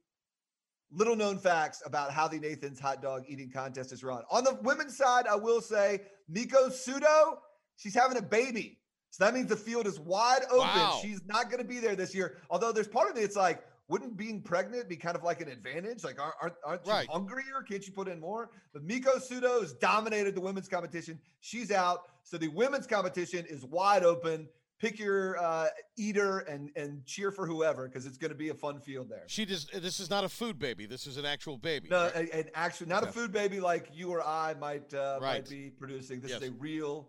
[0.90, 4.24] little known facts about how the Nathan's hot dog eating contest is run.
[4.32, 7.40] On the women's side, I will say Miki Sudo,
[7.76, 8.80] she's having a baby.
[9.10, 10.60] So that means the field is wide open.
[10.60, 11.00] Wow.
[11.02, 12.38] She's not going to be there this year.
[12.50, 15.48] Although there's part of me, it's like, wouldn't being pregnant be kind of like an
[15.50, 16.04] advantage?
[16.04, 17.08] Like, aren't, aren't, you Right.
[17.08, 17.62] hungrier?
[17.70, 18.50] Can't you put in more?
[18.74, 21.20] But Miki Sudo has dominated the women's competition.
[21.42, 22.10] She's out.
[22.24, 24.48] So the women's competition is wide open.
[24.80, 28.54] Pick your uh, eater and and cheer for whoever because it's going to be a
[28.56, 29.26] fun field there.
[29.28, 30.88] She just this is not a food baby.
[30.88, 31.88] This is an actual baby.
[31.90, 32.34] No, right?
[32.34, 33.10] an actual, not Yeah.
[33.10, 35.36] a food baby like you or I might uh, Right.
[35.36, 36.20] might be producing.
[36.20, 36.42] This Yes.
[36.42, 37.08] is a real,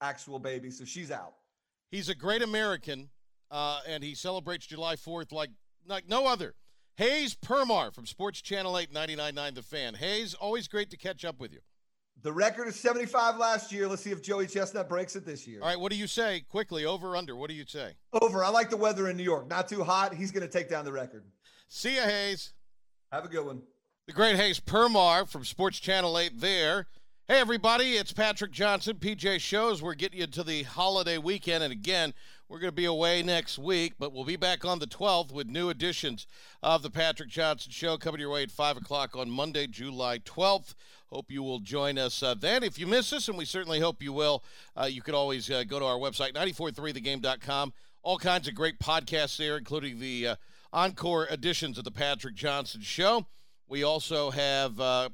[0.00, 0.70] actual baby.
[0.72, 1.34] So she's out.
[1.92, 3.08] He's a great American,
[3.52, 5.50] uh, and he celebrates July 4th like
[5.88, 6.54] like no other.
[6.96, 9.94] Hayes Permar from Sports Channel 8 99.9 The Fan.
[9.94, 11.60] Hayes, always great to catch up with you.
[12.22, 13.86] The record is 75 last year.
[13.86, 15.60] Let's see if Joey Chestnut breaks it this year.
[15.62, 16.44] All right, what do you say?
[16.48, 17.36] Quickly, over under.
[17.36, 17.92] What do you say?
[18.12, 18.44] Over.
[18.44, 19.48] I like the weather in New York.
[19.48, 20.12] Not too hot.
[20.12, 21.24] He's going to take down the record.
[21.68, 22.54] See ya, Hayes.
[23.12, 23.62] Have a good one.
[24.08, 26.88] The great Hayes Permar from Sports Channel 8 there.
[27.28, 29.82] Hey, everybody, it's Patrick Johnson, PJ Shows.
[29.82, 31.62] We're getting you to the holiday weekend.
[31.62, 32.14] And again,
[32.48, 35.48] we're going to be away next week, but we'll be back on the 12th with
[35.48, 36.26] new editions
[36.62, 40.74] of the Patrick Johnson Show coming your way at 5 o'clock on Monday, July 12th.
[41.12, 42.62] Hope you will join us uh, then.
[42.62, 44.42] If you miss us, and we certainly hope you will,
[44.74, 47.74] uh, you can always uh, go to our website, 943thegame.com.
[48.02, 50.36] All kinds of great podcasts there, including the uh,
[50.72, 53.26] encore editions of the Patrick Johnson Show.
[53.68, 55.10] We also have uh,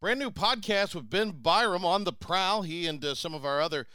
[0.00, 2.62] brand new podcast with Ben Byram on the prowl.
[2.62, 3.86] He and uh, some of our other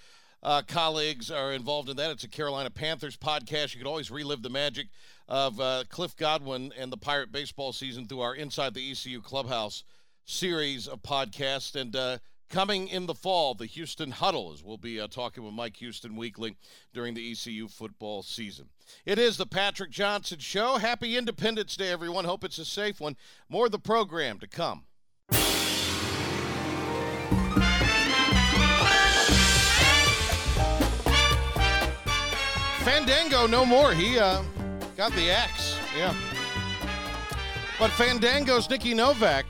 [0.42, 2.12] uh, colleagues are involved in that.
[2.12, 3.74] It's a Carolina Panthers podcast.
[3.74, 4.88] You can always relive the magic
[5.28, 9.84] of uh, Cliff Godwin and the Pirate baseball season through our Inside the ECU Clubhouse
[10.26, 11.76] series of podcasts.
[11.76, 12.18] And uh,
[12.50, 16.16] coming in the fall, the Houston Huddle, as we'll be uh, talking with Mike Houston
[16.16, 16.56] weekly
[16.94, 18.70] during the ECU football season.
[19.06, 20.78] It is the Patrick Johnson Show.
[20.78, 22.26] Happy Independence Day, everyone.
[22.26, 23.18] Hope it's a safe one.
[23.50, 24.86] More of the program to come.
[32.90, 33.94] Fandango, no more.
[33.94, 34.42] He uh,
[34.98, 35.78] got the axe.
[35.96, 36.12] Yeah.
[37.78, 39.46] But Fandango's Nikki Novak,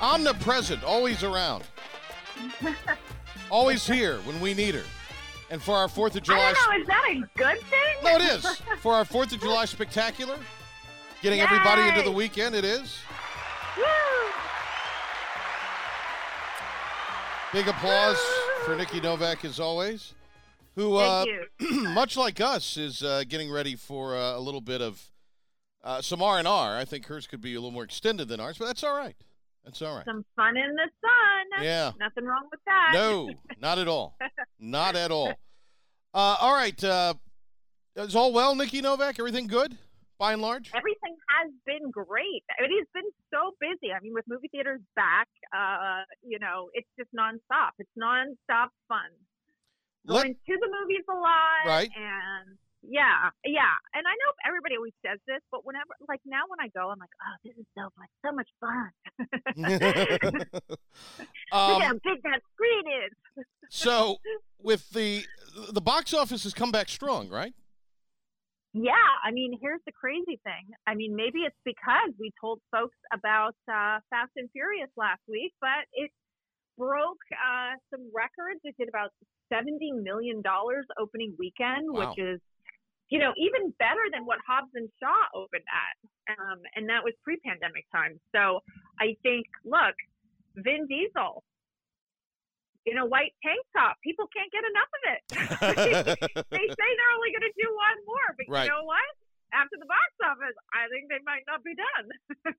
[0.00, 1.62] omnipresent, always around,
[3.50, 4.82] always here when we need her.
[5.50, 6.80] And for our Fourth of I July, don't know.
[6.80, 7.94] Is that a good thing?
[8.02, 8.44] no, it is
[8.80, 10.38] for our Fourth of July spectacular.
[11.22, 12.98] Getting everybody into the weekend, it is.
[13.76, 13.84] Woo!
[17.52, 18.18] Big applause
[18.64, 20.14] for Nikki Novak as always,
[20.78, 21.24] who, uh,
[21.58, 21.82] you.
[21.90, 25.10] much like us, is uh, getting ready for uh, a little bit of
[25.82, 26.76] uh, some R and R.
[26.76, 29.16] I think hers could be a little more extended than ours, but that's all right.
[29.64, 30.04] That's all right.
[30.04, 31.64] Some fun in the sun.
[31.64, 31.92] Yeah.
[31.98, 32.92] Nothing wrong with that.
[32.94, 33.28] No,
[33.60, 34.16] not at all.
[34.58, 35.34] Not at all.
[36.14, 36.82] Uh, all right.
[36.82, 37.12] Uh,
[37.94, 39.18] is all well, Nikki Novak?
[39.18, 39.76] Everything good,
[40.18, 40.72] by and large?
[40.74, 42.42] Everything has been great.
[42.58, 43.92] It has been so busy.
[43.92, 47.76] I mean, with movie theaters back, uh, you know, it's just nonstop.
[47.78, 49.10] It's nonstop fun.
[50.08, 51.66] Let- Going to the movies a lot.
[51.66, 51.90] Right.
[51.94, 53.74] And yeah, yeah.
[53.94, 56.98] And I know everybody always says this, but whenever, like now when I go, I'm
[56.98, 58.06] like, oh, this is so fun.
[58.24, 58.90] So much fun.
[60.62, 60.72] Look
[61.52, 63.44] um, at how big that screen is.
[63.68, 64.18] so,
[64.62, 65.24] with the
[65.72, 67.52] the box office has come back strong, right?
[68.74, 68.92] Yeah,
[69.24, 70.70] I mean, here's the crazy thing.
[70.86, 75.52] I mean, maybe it's because we told folks about uh, Fast and Furious last week,
[75.60, 76.10] but it
[76.78, 78.60] broke uh, some records.
[78.64, 79.10] It did about
[79.52, 82.08] seventy million dollars opening weekend, Wow.
[82.08, 82.40] which is,
[83.10, 85.94] you know, even better than what Hobbs and Shaw opened at,
[86.38, 88.20] um, and that was pre-pandemic times.
[88.32, 88.60] So
[89.00, 89.94] I think, look,
[90.56, 91.42] Vin Diesel.
[92.86, 95.20] In a white tank top, people can't get enough of it.
[96.48, 98.64] they say they're only going to do one more, but Right.
[98.64, 99.04] you know what?
[99.52, 102.06] After the box office, I think they might not be done.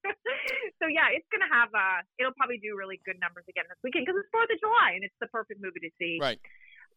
[0.82, 3.78] so yeah, it's going to have uh it'll probably do really good numbers again this
[3.84, 6.18] weekend because it's Fourth of July and it's the perfect movie to see.
[6.22, 6.40] right.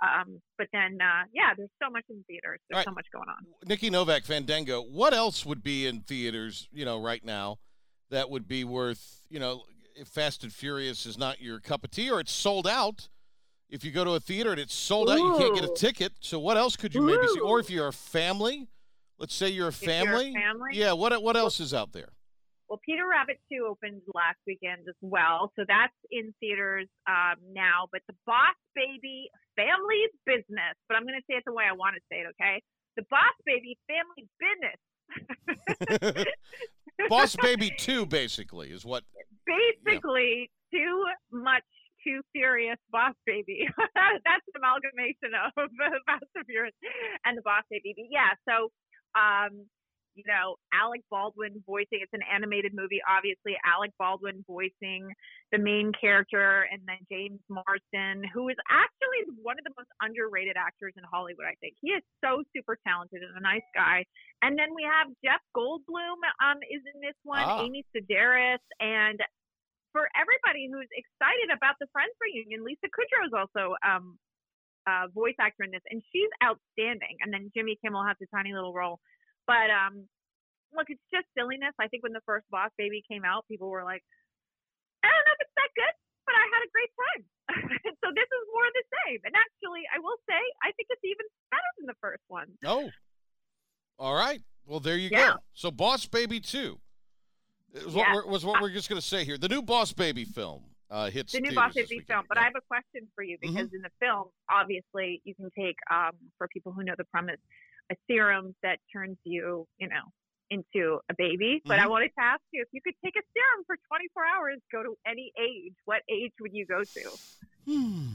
[0.02, 2.58] Um, but then uh, yeah, there's so much in theaters.
[2.68, 2.84] There's Right.
[2.86, 3.46] so much going on.
[3.66, 4.82] Nikki Novak, Fandango.
[4.82, 7.58] What else would be in theaters, you know, right now
[8.10, 9.62] that would be worth, you know,
[9.94, 13.08] if Fast and Furious is not your cup of tea or it's sold out?
[13.68, 16.12] If you go to a theater and it's sold out, you can't get a ticket.
[16.20, 17.40] So what else could you maybe see?
[17.40, 18.68] Or if you're a family,
[19.18, 20.32] let's say you're a you're a family.
[20.32, 20.70] family?
[20.72, 22.12] Yeah, what what else is out there?
[22.72, 25.52] Well, Peter Rabbit 2 opened last weekend as well.
[25.56, 27.84] So that's in theaters um, now.
[27.92, 31.76] But The Boss Baby Family Business, but I'm going to say it the way I
[31.76, 32.62] want to say it, okay?
[32.96, 34.80] The Boss Baby Family Business.
[37.10, 39.04] Boss Baby 2 basically is what
[39.44, 41.68] Basically, too much,
[42.04, 43.68] too serious Boss Baby.
[43.94, 45.68] that's an amalgamation of
[46.06, 46.74] Fast and Furious
[47.26, 47.92] and The Boss Baby.
[47.96, 48.72] But yeah, so
[49.14, 49.66] um,
[50.14, 55.08] you know, Alec Baldwin voicing it's an animated movie, obviously, Alec Baldwin voicing
[55.52, 60.56] the main character, and then James Marsden, who is actually one of the most underrated
[60.60, 61.80] actors in Hollywood, I think.
[61.80, 64.04] He is so super talented and a nice guy.
[64.44, 67.64] And then we have Jeff Goldblum um, is in this one, Ah.
[67.64, 69.16] Amy Sedaris, and
[69.92, 74.16] for everybody who's excited about the Friends reunion, Lisa Kudrow is also um,
[74.86, 77.16] a voice actor in this, and she's outstanding.
[77.22, 78.98] And then Jimmy Kimmel has a tiny little role.
[79.46, 80.06] But um,
[80.74, 81.74] look, it's just silliness.
[81.78, 84.02] I think when the first Boss Baby came out, people were like,
[85.04, 85.94] I don't know if it's that good,
[86.26, 87.22] but I had a great time.
[88.02, 89.20] so this is more of the same.
[89.24, 92.46] And actually, I will say, I think it's even better than the first one.
[92.64, 92.90] Oh.
[93.98, 94.40] All right.
[94.66, 95.34] Well, there you Yeah.
[95.34, 95.36] go.
[95.54, 96.78] So Boss Baby 2
[97.74, 98.14] is Yeah.
[98.14, 99.38] what we're, was what we're just going to say here.
[99.38, 102.06] The new Boss Baby film uh, hits the new Boss weekend.
[102.06, 102.24] film.
[102.28, 102.42] But Yeah.
[102.42, 106.12] I have a question for you because in the film, obviously, you can take um,
[106.38, 107.40] for people who know the premise,
[107.90, 110.04] a serum that turns you, you know,
[110.50, 111.62] into a baby.
[111.64, 111.90] But I Mhm.
[111.90, 114.96] wanted to ask you if you could take a serum for 24 hours, go to
[115.06, 115.74] any age.
[115.86, 117.10] What age would you go to?
[117.64, 118.08] Hmm.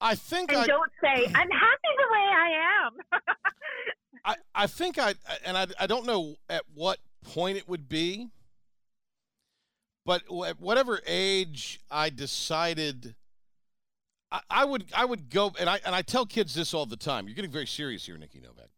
[0.00, 2.96] I think And I, don't say I'm happy the way I am.
[4.24, 8.28] I, I think I, and I, I don't know at what point it would be,
[10.08, 13.14] but at whatever age I decided,
[14.32, 16.96] I, I would, I would go, and I, and I tell kids this all the
[16.96, 17.28] time.
[17.28, 18.70] You're getting very serious here, Nikki Novak.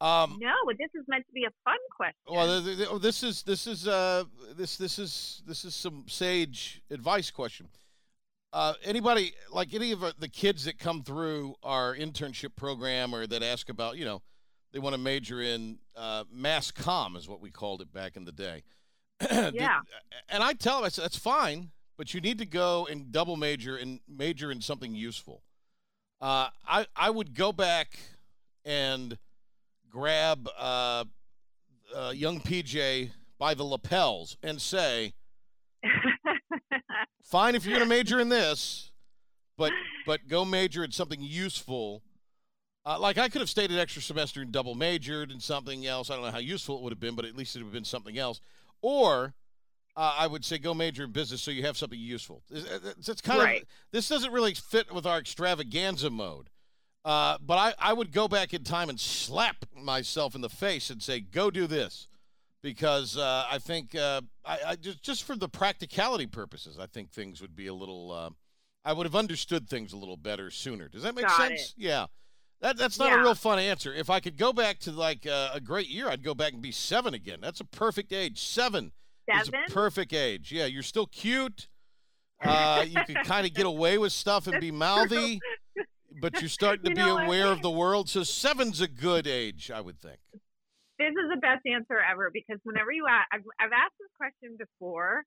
[0.00, 2.18] Um, no, but this is meant to be a fun question.
[2.28, 4.24] well, oh, this is this is uh
[4.56, 7.68] this this is this is some sage advice question.
[8.52, 13.28] Uh, anybody like any of uh, the kids that come through our internship program or
[13.28, 14.22] that ask about you know
[14.72, 18.24] they want to major in uh, mass com is what we called it back in
[18.24, 18.64] the day.
[19.52, 19.80] Yeah.
[20.28, 23.36] and I tell them I said that's fine, but you need to go and double
[23.36, 25.42] major and major in something useful.
[26.20, 27.98] Uh, I I would go back
[28.64, 29.18] and
[29.90, 31.04] grab uh,
[31.94, 35.12] uh, young PJ by the lapels and say,
[37.22, 38.90] "Fine, if you're going to major in this,
[39.56, 39.72] but
[40.06, 42.02] but go major in something useful."
[42.86, 46.10] Uh, like I could have stayed an extra semester and double majored in something else.
[46.10, 47.72] I don't know how useful it would have been, but at least it would have
[47.72, 48.40] been something else.
[48.86, 49.32] Or
[49.96, 52.42] uh, I would say go major in business so you have something useful.
[52.50, 53.62] It's, it's- it's kind Right.
[53.62, 56.50] of this doesn't really fit with our extravaganza mode.
[57.02, 60.90] Uh, but I, I would go back in time and slap myself in the face
[60.90, 62.08] and say, go do this.
[62.62, 67.10] Because uh, I think, uh, I, I just, just for the practicality purposes, I think
[67.10, 68.30] things would be a little, uh,
[68.86, 70.88] I would have understood things a little better sooner.
[70.88, 71.74] Does that make Got sense?
[71.76, 72.06] Yeah.
[72.64, 73.92] That, that's not a real fun answer.
[73.92, 76.62] If I could go back to like uh, a great year, I'd go back and
[76.62, 77.38] be seven again.
[77.42, 78.40] That's a perfect age.
[78.40, 78.92] Seven
[79.38, 80.50] is a perfect age.
[80.50, 81.68] Yeah, you're still cute.
[82.42, 85.40] Uh, you can kind of get away with stuff and be mouthy,
[86.22, 88.08] but you're starting to You be aware of the world.
[88.08, 90.20] So seven's a good age, I would think.
[90.98, 94.56] this is the best answer ever because whenever you ask, I've, I've asked this question
[94.58, 95.24] before,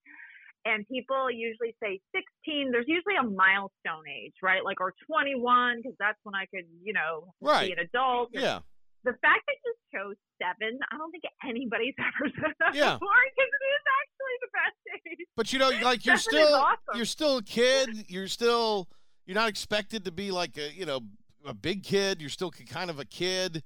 [0.65, 2.72] and people usually say 16.
[2.72, 4.63] There's usually a milestone age, right?
[4.63, 7.67] Like or 21 because that's when I could, you know, Right.
[7.67, 8.30] be an adult.
[8.34, 8.60] Yeah.
[9.04, 12.93] The fact that you chose seven, I don't think anybody's ever said that Yeah.
[12.96, 15.28] before because it is actually the best age.
[15.38, 16.96] But you know, like you're Seven still awesome.
[16.96, 17.89] you're still a kid.
[18.10, 18.89] You're still
[19.26, 21.02] you're not expected to be like a you know
[21.46, 22.20] a big kid.
[22.20, 23.63] You're still kind of a kid,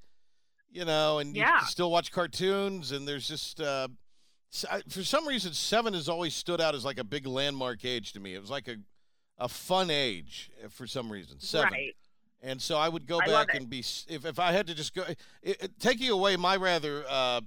[0.69, 1.59] you know, and Yeah.
[1.59, 2.91] can still watch cartoons.
[2.91, 3.87] And there's just uh,
[4.89, 8.19] for some reason seven has always stood out as like a big landmark age to
[8.19, 8.35] me.
[8.35, 8.77] It was like a
[9.37, 11.39] a fun age uh, for some reason.
[11.39, 11.71] Seven.
[11.71, 11.95] Right.
[12.43, 14.93] And so I would go I back and be if if I had to just
[14.93, 17.41] go it, it, taking away my rather uh,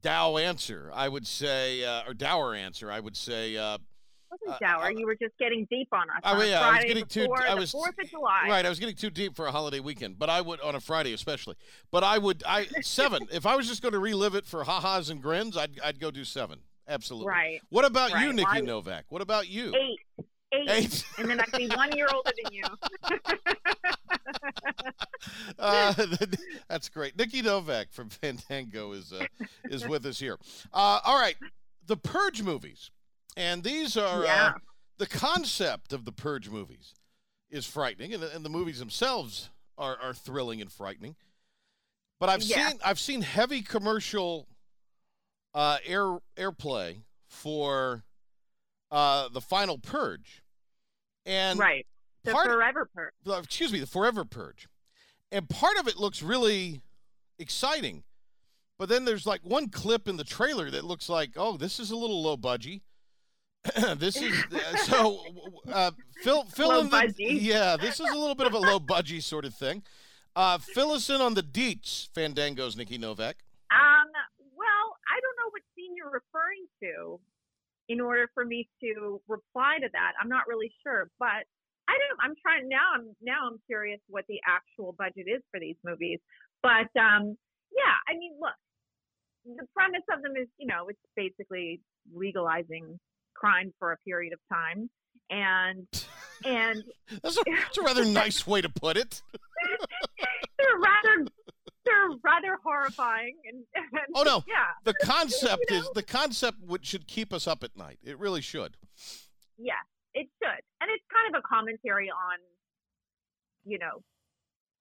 [0.00, 3.56] dow answer, I would say uh, or dour answer, I would say.
[3.56, 3.78] Uh,
[4.30, 4.84] It wasn't Uh, dour.
[4.84, 6.20] I- you were just getting deep on us.
[6.22, 8.44] I- on a yeah, I was getting too- I was- Fourth of July.
[8.48, 10.80] Right, I was getting too deep for a holiday weekend, but I would on a
[10.80, 11.56] Friday especially.
[11.90, 13.26] But I would I seven.
[13.32, 16.10] if I was just going to relive it for ha-has and grins, I'd I'd go
[16.10, 16.60] do seven.
[16.86, 17.28] Absolutely.
[17.28, 17.60] Right.
[17.70, 18.34] What about you, Right.
[18.34, 19.06] Nikki I- Novak?
[19.10, 19.74] What about you?
[19.74, 20.00] Eight.
[20.52, 20.70] Eight.
[20.70, 21.04] Eight.
[21.18, 22.64] and then I'd be one year older than you.
[25.58, 25.92] Uh,
[26.68, 27.16] that's great.
[27.18, 29.26] Nikki Novak from Fandango is uh,
[29.64, 30.38] is with us here.
[30.72, 31.36] Uh, all right,
[31.86, 32.90] the Purge movies,
[33.36, 34.52] and these are uh,
[34.98, 36.94] the concept of the Purge movies
[37.50, 41.16] is frightening, and the, and the movies themselves are, are thrilling and frightening.
[42.20, 42.68] But I've Yeah.
[42.70, 44.48] seen I've seen heavy commercial
[45.54, 48.04] uh, air airplay for
[48.90, 50.42] uh, the final Purge,
[51.26, 51.86] and right.
[52.24, 53.12] The forever purge.
[53.24, 54.68] the- excuse me, the Forever Purge.
[55.30, 56.82] And part of it looks really
[57.38, 58.02] exciting.
[58.78, 61.90] But then there's like one clip in the trailer that looks like, oh, this is
[61.90, 62.82] a little low budgie.
[63.96, 65.20] this is uh, so
[65.72, 65.90] uh,
[66.26, 66.40] Low
[66.80, 67.38] in the budgie.
[67.40, 67.76] yeah.
[67.76, 69.82] This is a little bit of a low budgie sort of thing.
[70.36, 73.36] Uh, fill us in on the deets, Fandango's Nikki Novak.
[73.70, 74.06] Um,
[74.56, 77.20] well, I don't know what scene you're referring to
[77.88, 80.12] in order for me to reply to that.
[80.20, 81.42] I'm not really sure, but
[81.88, 85.58] I don't I'm trying now I'm now I'm curious what the actual budget is for
[85.58, 86.20] these movies.
[86.62, 87.36] But um
[87.72, 88.56] yeah, I mean, look,
[89.44, 91.80] the premise of them is, you know, it's basically
[92.14, 92.98] legalizing
[93.38, 94.88] crime for a period of time
[95.30, 95.86] and
[96.44, 96.82] and
[97.22, 99.22] That's a, that's a rather nice way to put it.
[100.58, 101.30] they're rather
[101.84, 104.44] they're rather horrifying and, and Oh, no.
[104.48, 107.98] yeah The concept You is the concept would, should keep us up at night.
[108.04, 108.76] It really should.
[109.58, 109.76] Yes,
[110.14, 110.62] it should.
[110.80, 112.38] And it's kind of a commentary on,
[113.64, 114.02] you know,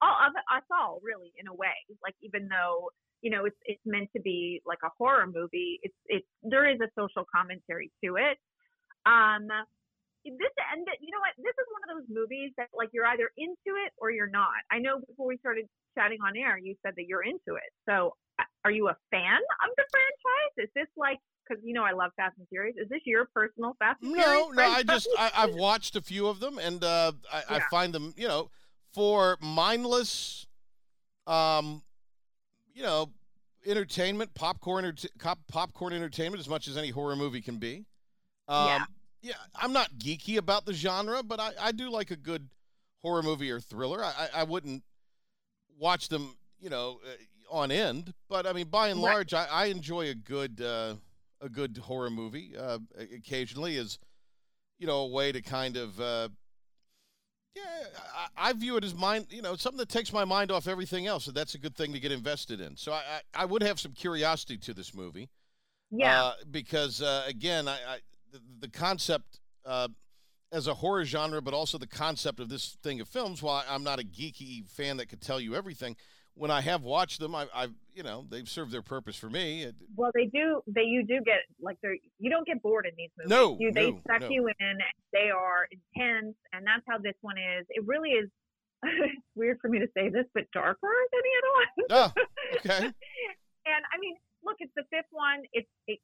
[0.02, 1.78] all of us all really in a way.
[2.04, 2.90] Like even though,
[3.22, 6.80] you know, it's it's meant to be like a horror movie, it's it's there is
[6.82, 8.38] a social commentary to it.
[9.06, 9.48] Um
[10.26, 11.32] this and you know what?
[11.38, 14.60] This is one of those movies that like you're either into it or you're not.
[14.72, 17.72] I know before we started chatting on air, you said that you're into it.
[17.88, 20.68] So, uh, are you a fan of the franchise?
[20.68, 22.76] Is this like because you know I love Fast and Furious?
[22.78, 24.28] Is this your personal Fast and Furious?
[24.28, 24.64] No, no.
[24.64, 28.14] I just I, I've watched a few of them, and uh, I, I find them,
[28.18, 28.50] you know,
[28.98, 30.48] for mindless,
[31.28, 31.84] um,
[32.74, 33.12] you know,
[33.64, 34.92] entertainment, popcorn,
[35.48, 37.86] popcorn entertainment, as much as any horror movie can be.
[38.48, 38.86] Um, Yeah.
[39.22, 42.50] yeah, I'm not geeky about the genre, but I, I do like a good
[43.04, 44.04] horror movie or thriller.
[44.04, 44.82] I, I, wouldn't
[45.78, 49.12] watch them, you know, uh, on end, but I mean, by and Right.
[49.12, 50.96] large, I, I enjoy a good uh,
[51.40, 52.56] a good horror movie.
[52.58, 52.80] Uh,
[53.14, 54.00] occasionally, as
[54.80, 56.02] you know, a way to kind of.
[56.02, 56.30] Uh,
[57.58, 58.00] yeah,
[58.38, 61.08] I, I view it as mind, you know, something that takes my mind off everything
[61.08, 62.78] else, and that's a good thing to get invested in.
[62.78, 63.02] So I,
[63.36, 65.30] I, I would have some curiosity to this movie.
[65.92, 66.24] yeah.
[66.24, 67.98] Uh, because uh, again, I, I
[68.32, 69.88] the, the concept uh,
[70.52, 73.42] as a horror genre, but also the concept of this thing of films.
[73.42, 75.96] While I'm not a geeky fan that could tell you everything,
[76.38, 79.68] when I have watched them, I, I've you know they've served their purpose for me.
[79.96, 80.62] Well, they do.
[80.68, 83.30] They you do get like they're you don't get bored in these movies.
[83.30, 84.30] No, you, they no, suck no.
[84.30, 84.78] you in.
[85.12, 87.66] They are intense, and that's how this one is.
[87.70, 88.30] It really is.
[88.84, 91.88] it's weird for me to say this, but darker than the other one.
[91.90, 92.14] Ah,
[92.58, 92.86] okay.
[92.86, 95.42] and I mean, look, it's the fifth one.
[95.54, 96.00] It's it,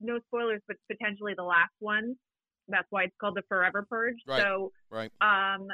[0.00, 2.16] no spoilers, but potentially the last one.
[2.68, 4.16] That's why it's called the Forever Purge.
[4.26, 5.10] Right, So, right.
[5.20, 5.68] um,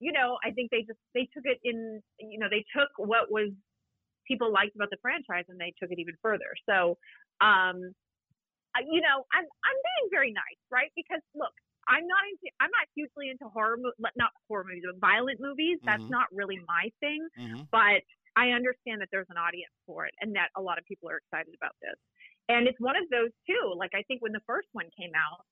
[0.00, 2.02] you know, I think they just they took it in.
[2.20, 3.50] You know, they took what was
[4.26, 6.52] people liked about the franchise and they took it even further.
[6.68, 6.98] So,
[7.40, 7.94] um,
[8.84, 10.92] you know, I'm I'm being very nice, right?
[10.94, 11.52] Because look,
[11.88, 15.78] I'm not into I'm not hugely into horror mo- not horror movies, but violent movies.
[15.86, 16.08] That's Mhm.
[16.08, 18.00] not really my thing hmm but
[18.36, 21.18] I understand that there's an audience for it and that a lot of people are
[21.18, 21.96] excited about this.
[22.48, 23.74] And it's one of those too.
[23.76, 25.44] Like I think when the first one came out,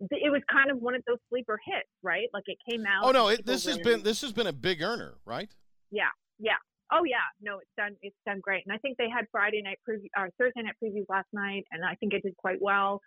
[0.00, 2.28] it was kind of one of those sleeper hits, right?
[2.34, 3.04] Like it came out.
[3.04, 5.50] Oh no, it, this has been this has been a big earner, right?
[5.90, 6.56] Yeah, yeah.
[6.92, 7.96] Oh yeah, no, it's done.
[8.02, 8.64] It's done great.
[8.66, 11.84] And I think they had Friday night preview or Thursday night previews last night, and
[11.84, 13.00] I think it did quite well.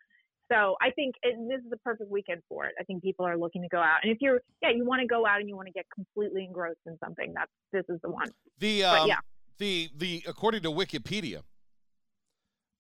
[0.52, 2.74] So I think it, this is the perfect weekend for it.
[2.80, 5.08] I think people are looking to go out, and if you're, yeah, you want to
[5.08, 8.10] go out and you want to get completely engrossed in something, that's this is the
[8.10, 8.28] one.
[8.58, 9.18] The um, yeah.
[9.60, 11.44] the the according to Wikipedia,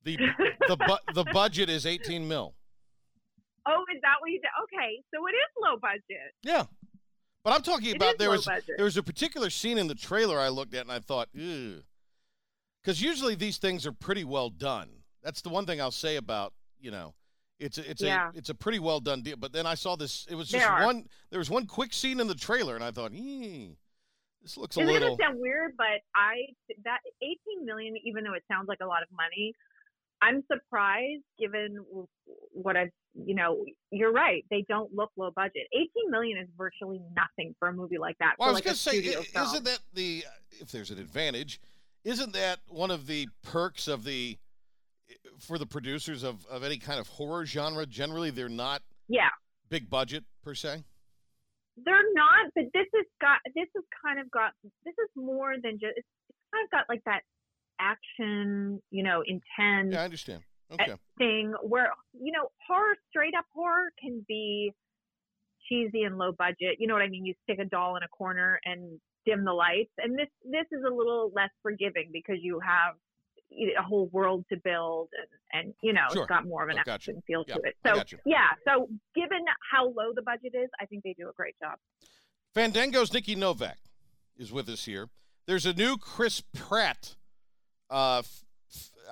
[0.03, 0.17] the
[0.67, 2.55] the bu- the budget is 18 mil.
[3.69, 4.49] Oh, is that what you did?
[4.63, 6.33] Okay, so it is low budget.
[6.43, 6.65] Yeah,
[7.43, 8.75] but I'm talking about there was budget.
[8.77, 13.01] there was a particular scene in the trailer I looked at and I thought, because
[13.01, 14.89] usually these things are pretty well done.
[15.23, 17.13] That's the one thing I'll say about you know.
[17.59, 18.29] It's a, it's Yeah.
[18.33, 20.25] a it's a pretty well done deal, but then I saw this.
[20.29, 20.85] It was just are.
[20.85, 21.05] one.
[21.29, 23.67] There was one quick scene in the trailer, and I thought, "Eh,
[24.41, 26.35] this looks a It's little." gonna sound weird, but I
[26.85, 29.53] that 18 million, even though it sounds like a lot of money,
[30.21, 31.77] I'm surprised given
[32.51, 34.43] what I've, you know, you're right.
[34.49, 35.63] They don't look low budget.
[35.73, 38.33] 18 million is virtually nothing for a movie like that.
[38.37, 39.45] Well, I was like going to say, studio i- film.
[39.47, 40.23] isn't that the
[40.59, 41.59] if there's an advantage,
[42.03, 44.37] isn't that one of the perks of the
[45.39, 47.85] for the producers of of any kind of horror genre?
[47.85, 49.29] Generally, they're not yeah,
[49.69, 50.83] big budget per se.
[51.77, 52.51] they're not.
[52.55, 54.51] But this has got this has kind of got
[54.85, 55.93] this is more than just.
[55.95, 57.21] It's, it's kind of got like that
[57.79, 59.93] action, you know, intense.
[59.93, 60.43] Yeah, I understand.
[60.71, 60.95] Eh, okay.
[61.17, 64.71] thing where you know horror straight up horror can be
[65.67, 68.07] cheesy and low budget you know what i mean you stick a doll in a
[68.09, 72.59] corner and dim the lights and this this is a little less forgiving because you
[72.59, 72.93] have
[73.51, 76.21] a whole world to build and and you know Sure.
[76.21, 79.39] it's got more of an Oh, action feel Yeah, to it so yeah so given
[79.71, 81.79] how low the budget is i think they do a great job
[82.55, 83.79] Fandango's Nikki Novak
[84.37, 85.09] is with us here.
[85.47, 87.15] There's a new Chris Pratt.
[87.89, 88.21] Uh,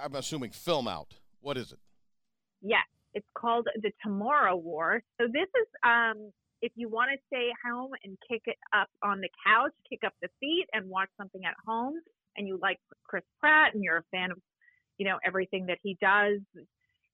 [0.01, 1.13] I'm assuming film out.
[1.41, 1.79] What is it?
[2.61, 5.01] Yes, it's called the Tomorrow War.
[5.19, 9.21] So this is um if you want to stay home and kick it up on
[9.21, 11.95] the couch, kick up the feet and watch something at home,
[12.35, 14.37] and you like Chris Pratt and you're a fan of,
[14.97, 16.39] you know, everything that he does,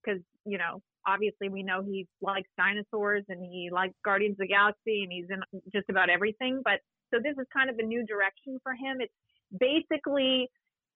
[0.03, 4.47] because you know, obviously we know he likes dinosaurs and he likes Guardians of the
[4.47, 5.41] Galaxy and he's in
[5.73, 6.61] just about everything.
[6.63, 6.79] But
[7.13, 8.97] so this is kind of a new direction for him.
[8.99, 9.13] It's
[9.59, 10.49] basically,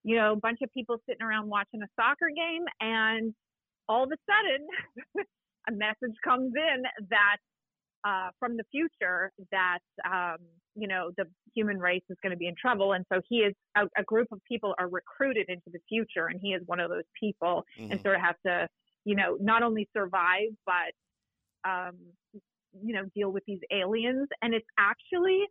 [0.08, 3.34] you know, a bunch of people sitting around watching a soccer game, and
[3.90, 4.68] all of a sudden,
[5.70, 7.38] a message comes in that
[8.08, 9.80] uh, from the future that
[10.10, 10.38] um,
[10.76, 13.54] you know the human race is going to be in trouble, and so he is
[13.76, 16.90] a, a group of people are recruited into the future, and he is one of
[16.90, 18.04] those people, and Mhm.
[18.04, 18.68] sort of has to
[19.04, 21.98] you know not only survive but um,
[22.82, 25.44] you know deal with these aliens, and it's actually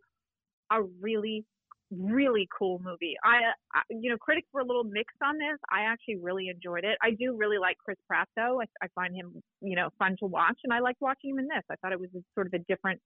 [0.71, 1.45] a really
[1.91, 3.15] really cool movie.
[3.23, 3.37] I,
[3.73, 5.57] I you know critics were a little mixed on this.
[5.71, 6.97] I actually really enjoyed it.
[7.01, 8.61] I do really like Chris Pratt though.
[8.61, 11.47] I, I find him you know fun to watch, and I liked watching him in
[11.47, 11.63] this.
[11.69, 12.99] I thought it was a, sort of a different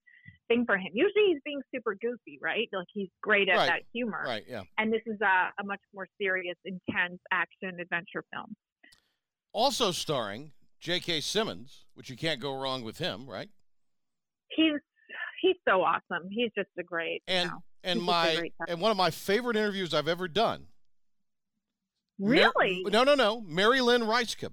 [0.48, 0.90] thing for him.
[0.94, 2.68] Usually he's being super goofy, right?
[2.74, 3.68] Like he's great at Right.
[3.68, 4.24] that humor.
[4.26, 4.64] Right, yeah.
[4.78, 8.56] And this is a, a much more serious, intense action adventure film.
[9.54, 11.22] Also starring J.K.
[11.22, 13.50] Simmons, which you can't go wrong with him, right?
[14.50, 14.80] He's
[15.42, 16.28] he's so awesome.
[16.30, 17.22] He's just a great.
[17.28, 20.68] you And know, and he's my and one of my favorite interviews I've ever done.
[22.20, 22.84] Mar- really.
[22.92, 23.42] no, no, no.
[23.42, 24.52] Mary Lynn Rajskub.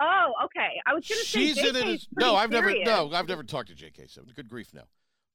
[0.00, 0.80] Oh, okay.
[0.84, 1.86] I was gonna say She's in it.
[1.86, 2.72] As, no, I've never.
[2.84, 4.06] No, I've never talked to J.K.
[4.08, 4.32] Simmons.
[4.32, 4.82] Good grief, no.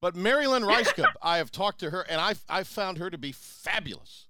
[0.01, 3.17] But Mary Lynn Rajskub, I have talked to her, and I I found her to
[3.17, 4.27] be fabulous,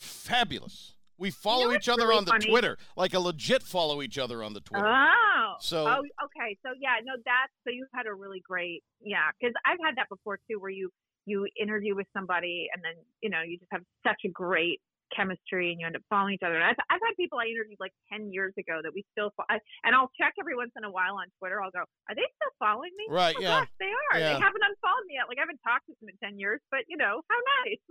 [0.00, 0.94] fabulous.
[1.18, 2.46] We follow what's each other really on the funny?
[2.46, 4.86] Twitter, like a legit follow each other on the Twitter.
[4.86, 5.54] Oh.
[5.60, 6.58] So- Oh, okay.
[6.62, 10.08] So yeah, no, that's so you've had a really great yeah, because I've had that
[10.10, 10.90] before too, where you
[11.26, 14.80] you interview with somebody and then you know you just have such a great
[15.14, 16.56] chemistry and you end up following each other.
[16.56, 19.46] And I've, I've had people I interviewed like ten years ago that we still fo-
[19.48, 21.62] I, and I'll check every once in a while on Twitter.
[21.62, 21.78] I'll go,
[22.10, 23.04] are they still following me?
[23.08, 23.60] Right, Oh, yeah.
[23.60, 24.18] gosh, they are.
[24.18, 24.34] Yeah.
[24.34, 25.28] They haven't unfollowed me yet.
[25.28, 27.82] Like I haven't talked to them in ten years, but you know how nice.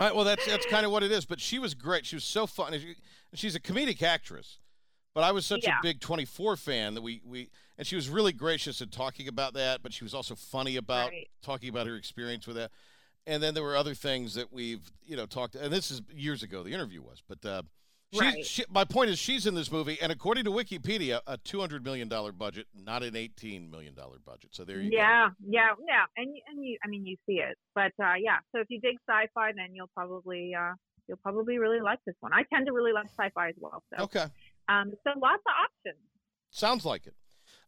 [0.00, 1.26] All right, well, that's that's kind of what it is.
[1.26, 2.06] But she was great.
[2.06, 2.72] She was so fun.
[2.78, 2.96] she-
[3.34, 4.58] She's a comedic actress.
[5.14, 5.78] But I was such Yeah.
[5.78, 7.48] a big 24 fan that we, we
[7.78, 11.10] and she was really gracious in talking about that, but she was also funny about
[11.10, 11.28] Right.
[11.42, 12.70] talking about her experience with that.
[13.26, 16.42] And then there were other things that we've, you know, talked and this is years
[16.42, 17.62] ago the interview was, but uh
[18.12, 18.44] she's, Right.
[18.46, 22.08] she, my point is she's in this movie and according to Wikipedia a 200 million
[22.08, 24.52] dollar budget, not an 18 million dollar budget.
[24.52, 24.96] So there you go.
[24.96, 26.04] yeah, yeah, yeah.
[26.16, 28.38] And and you, I mean, you see it, but uh, yeah.
[28.52, 30.72] So if you dig sci-fi, then you'll probably uh,
[31.06, 32.32] you'll probably really like this one.
[32.32, 33.82] I tend to really like sci-fi as well.
[33.96, 34.26] So Okay.
[34.68, 36.02] Um, so lots of options.
[36.50, 37.14] Sounds like it.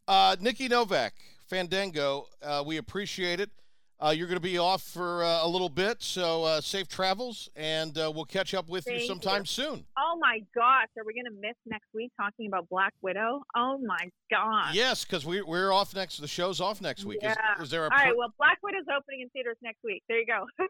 [0.08, 1.14] Uh, Nikki Novak,
[1.48, 3.50] Fandango, uh, we appreciate it.
[3.98, 7.48] Uh, you're going to be off for uh, a little bit, so uh, safe travels,
[7.56, 9.46] and uh, we'll catch up with you sometime you.
[9.46, 9.86] soon.
[9.96, 13.42] Oh my gosh, are we gonna miss next week talking about Black Widow?
[13.56, 14.74] Oh my gosh.
[14.74, 16.18] Yes, because we, we're off next.
[16.18, 17.20] The show's off next week.
[17.22, 17.36] Yeah.
[17.56, 18.14] Is, is there a All right.
[18.14, 20.02] Well, Black Widow's opening in theaters next week.
[20.10, 20.44] There you go.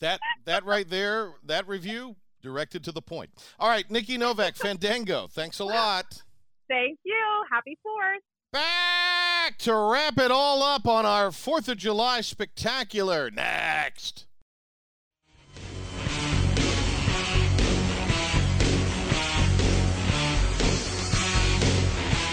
[0.00, 1.32] that that right there?
[1.44, 3.30] That review directed to the point.
[3.58, 5.26] All right, Nikki Novak, Fandango.
[5.28, 6.22] Thanks a lot.
[6.68, 7.44] Thank you.
[7.50, 8.22] Happy Fourth.
[8.52, 13.30] Back to wrap it all up on our Fourth of July spectacular.
[13.30, 14.26] Next.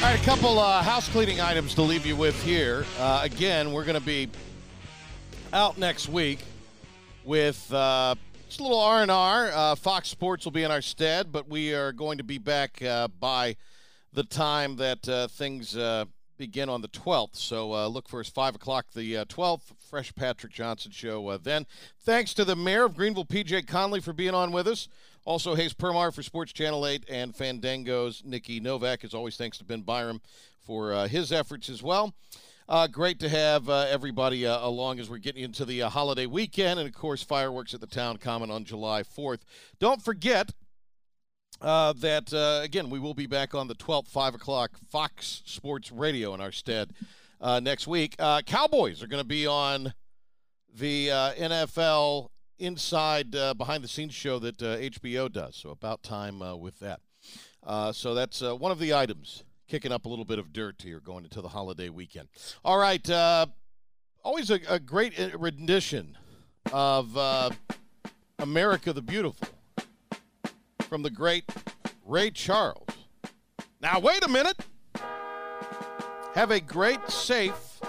[0.03, 2.85] All right, a couple uh, house cleaning items to leave you with here.
[2.99, 4.29] Uh, again, we're going to be
[5.53, 6.39] out next week
[7.23, 8.15] with uh,
[8.53, 9.49] just a little R and R.
[9.51, 12.83] Uh, Fox Sports will be in our stead, but we are going to be back
[12.83, 13.55] uh, by
[14.13, 16.05] the time that uh, things uh,
[16.37, 17.35] begin on the 12th.
[17.35, 21.65] So uh, look for us 5 o'clock the uh, 12th, Fresh Patrick Johnson show then.
[22.01, 24.87] Thanks to the mayor of Greenville, PJ Connelly, for being on with us.
[25.25, 29.03] Also, Hayes Permar for Sports Channel 8 and Fandango's Nikki Novak.
[29.03, 30.21] As always, thanks to Ben Byram
[30.61, 32.13] for his efforts as well.
[32.73, 36.25] Uh, great to have uh, everybody uh, along as we're getting into the uh, holiday
[36.25, 36.79] weekend.
[36.79, 39.41] And of course, fireworks at the town common on July 4th.
[39.77, 40.53] Don't forget,
[41.61, 45.91] uh, that uh, again we will be back on the 12th 5 o'clock fox sports
[45.91, 46.93] radio in our stead
[47.39, 49.93] uh, next week uh, cowboys are going to be on
[50.75, 56.79] the uh, nfl inside behind the scenes show that hbo does so about time with
[56.79, 56.99] that
[57.93, 61.23] so that's one of the items kicking up a little bit of dirt here going
[61.23, 62.27] into the holiday weekend
[62.63, 63.45] all right uh,
[64.23, 66.17] always a, a great uh, rendition
[66.71, 67.49] of uh,
[68.39, 69.47] america the beautiful
[70.79, 71.45] from the great
[72.05, 72.87] Ray Charles.
[73.81, 74.57] Now, wait a minute.
[76.35, 77.79] Have a great, safe,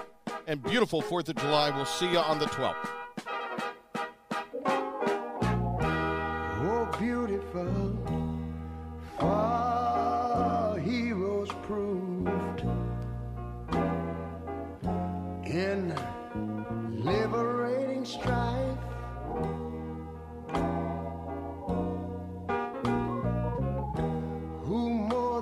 [0.47, 1.70] and beautiful 4th of July.
[1.70, 3.04] We'll see you on the 12th.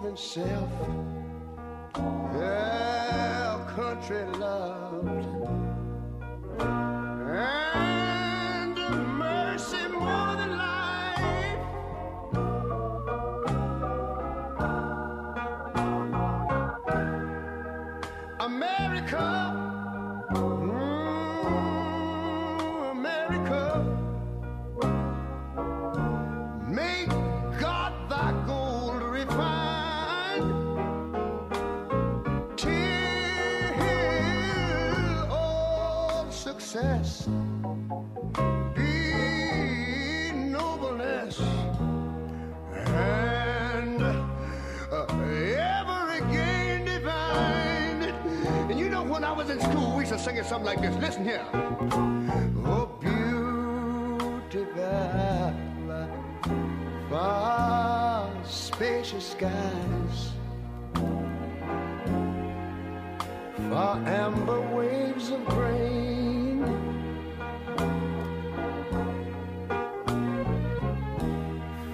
[0.02, 0.70] Than self?
[2.34, 5.22] Yeah, country loved.
[49.52, 50.96] In school, we should sing it something like this.
[50.96, 51.44] Listen here.
[52.64, 56.08] Oh, beauty valley,
[57.10, 60.32] far spacious skies,
[63.68, 66.64] far amber waves of grain.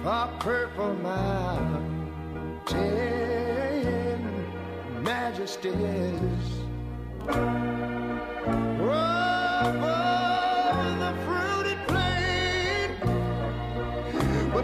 [0.03, 1.89] Far purple mountain
[5.03, 6.58] majesties.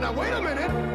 [0.06, 0.95] Now wait a minute.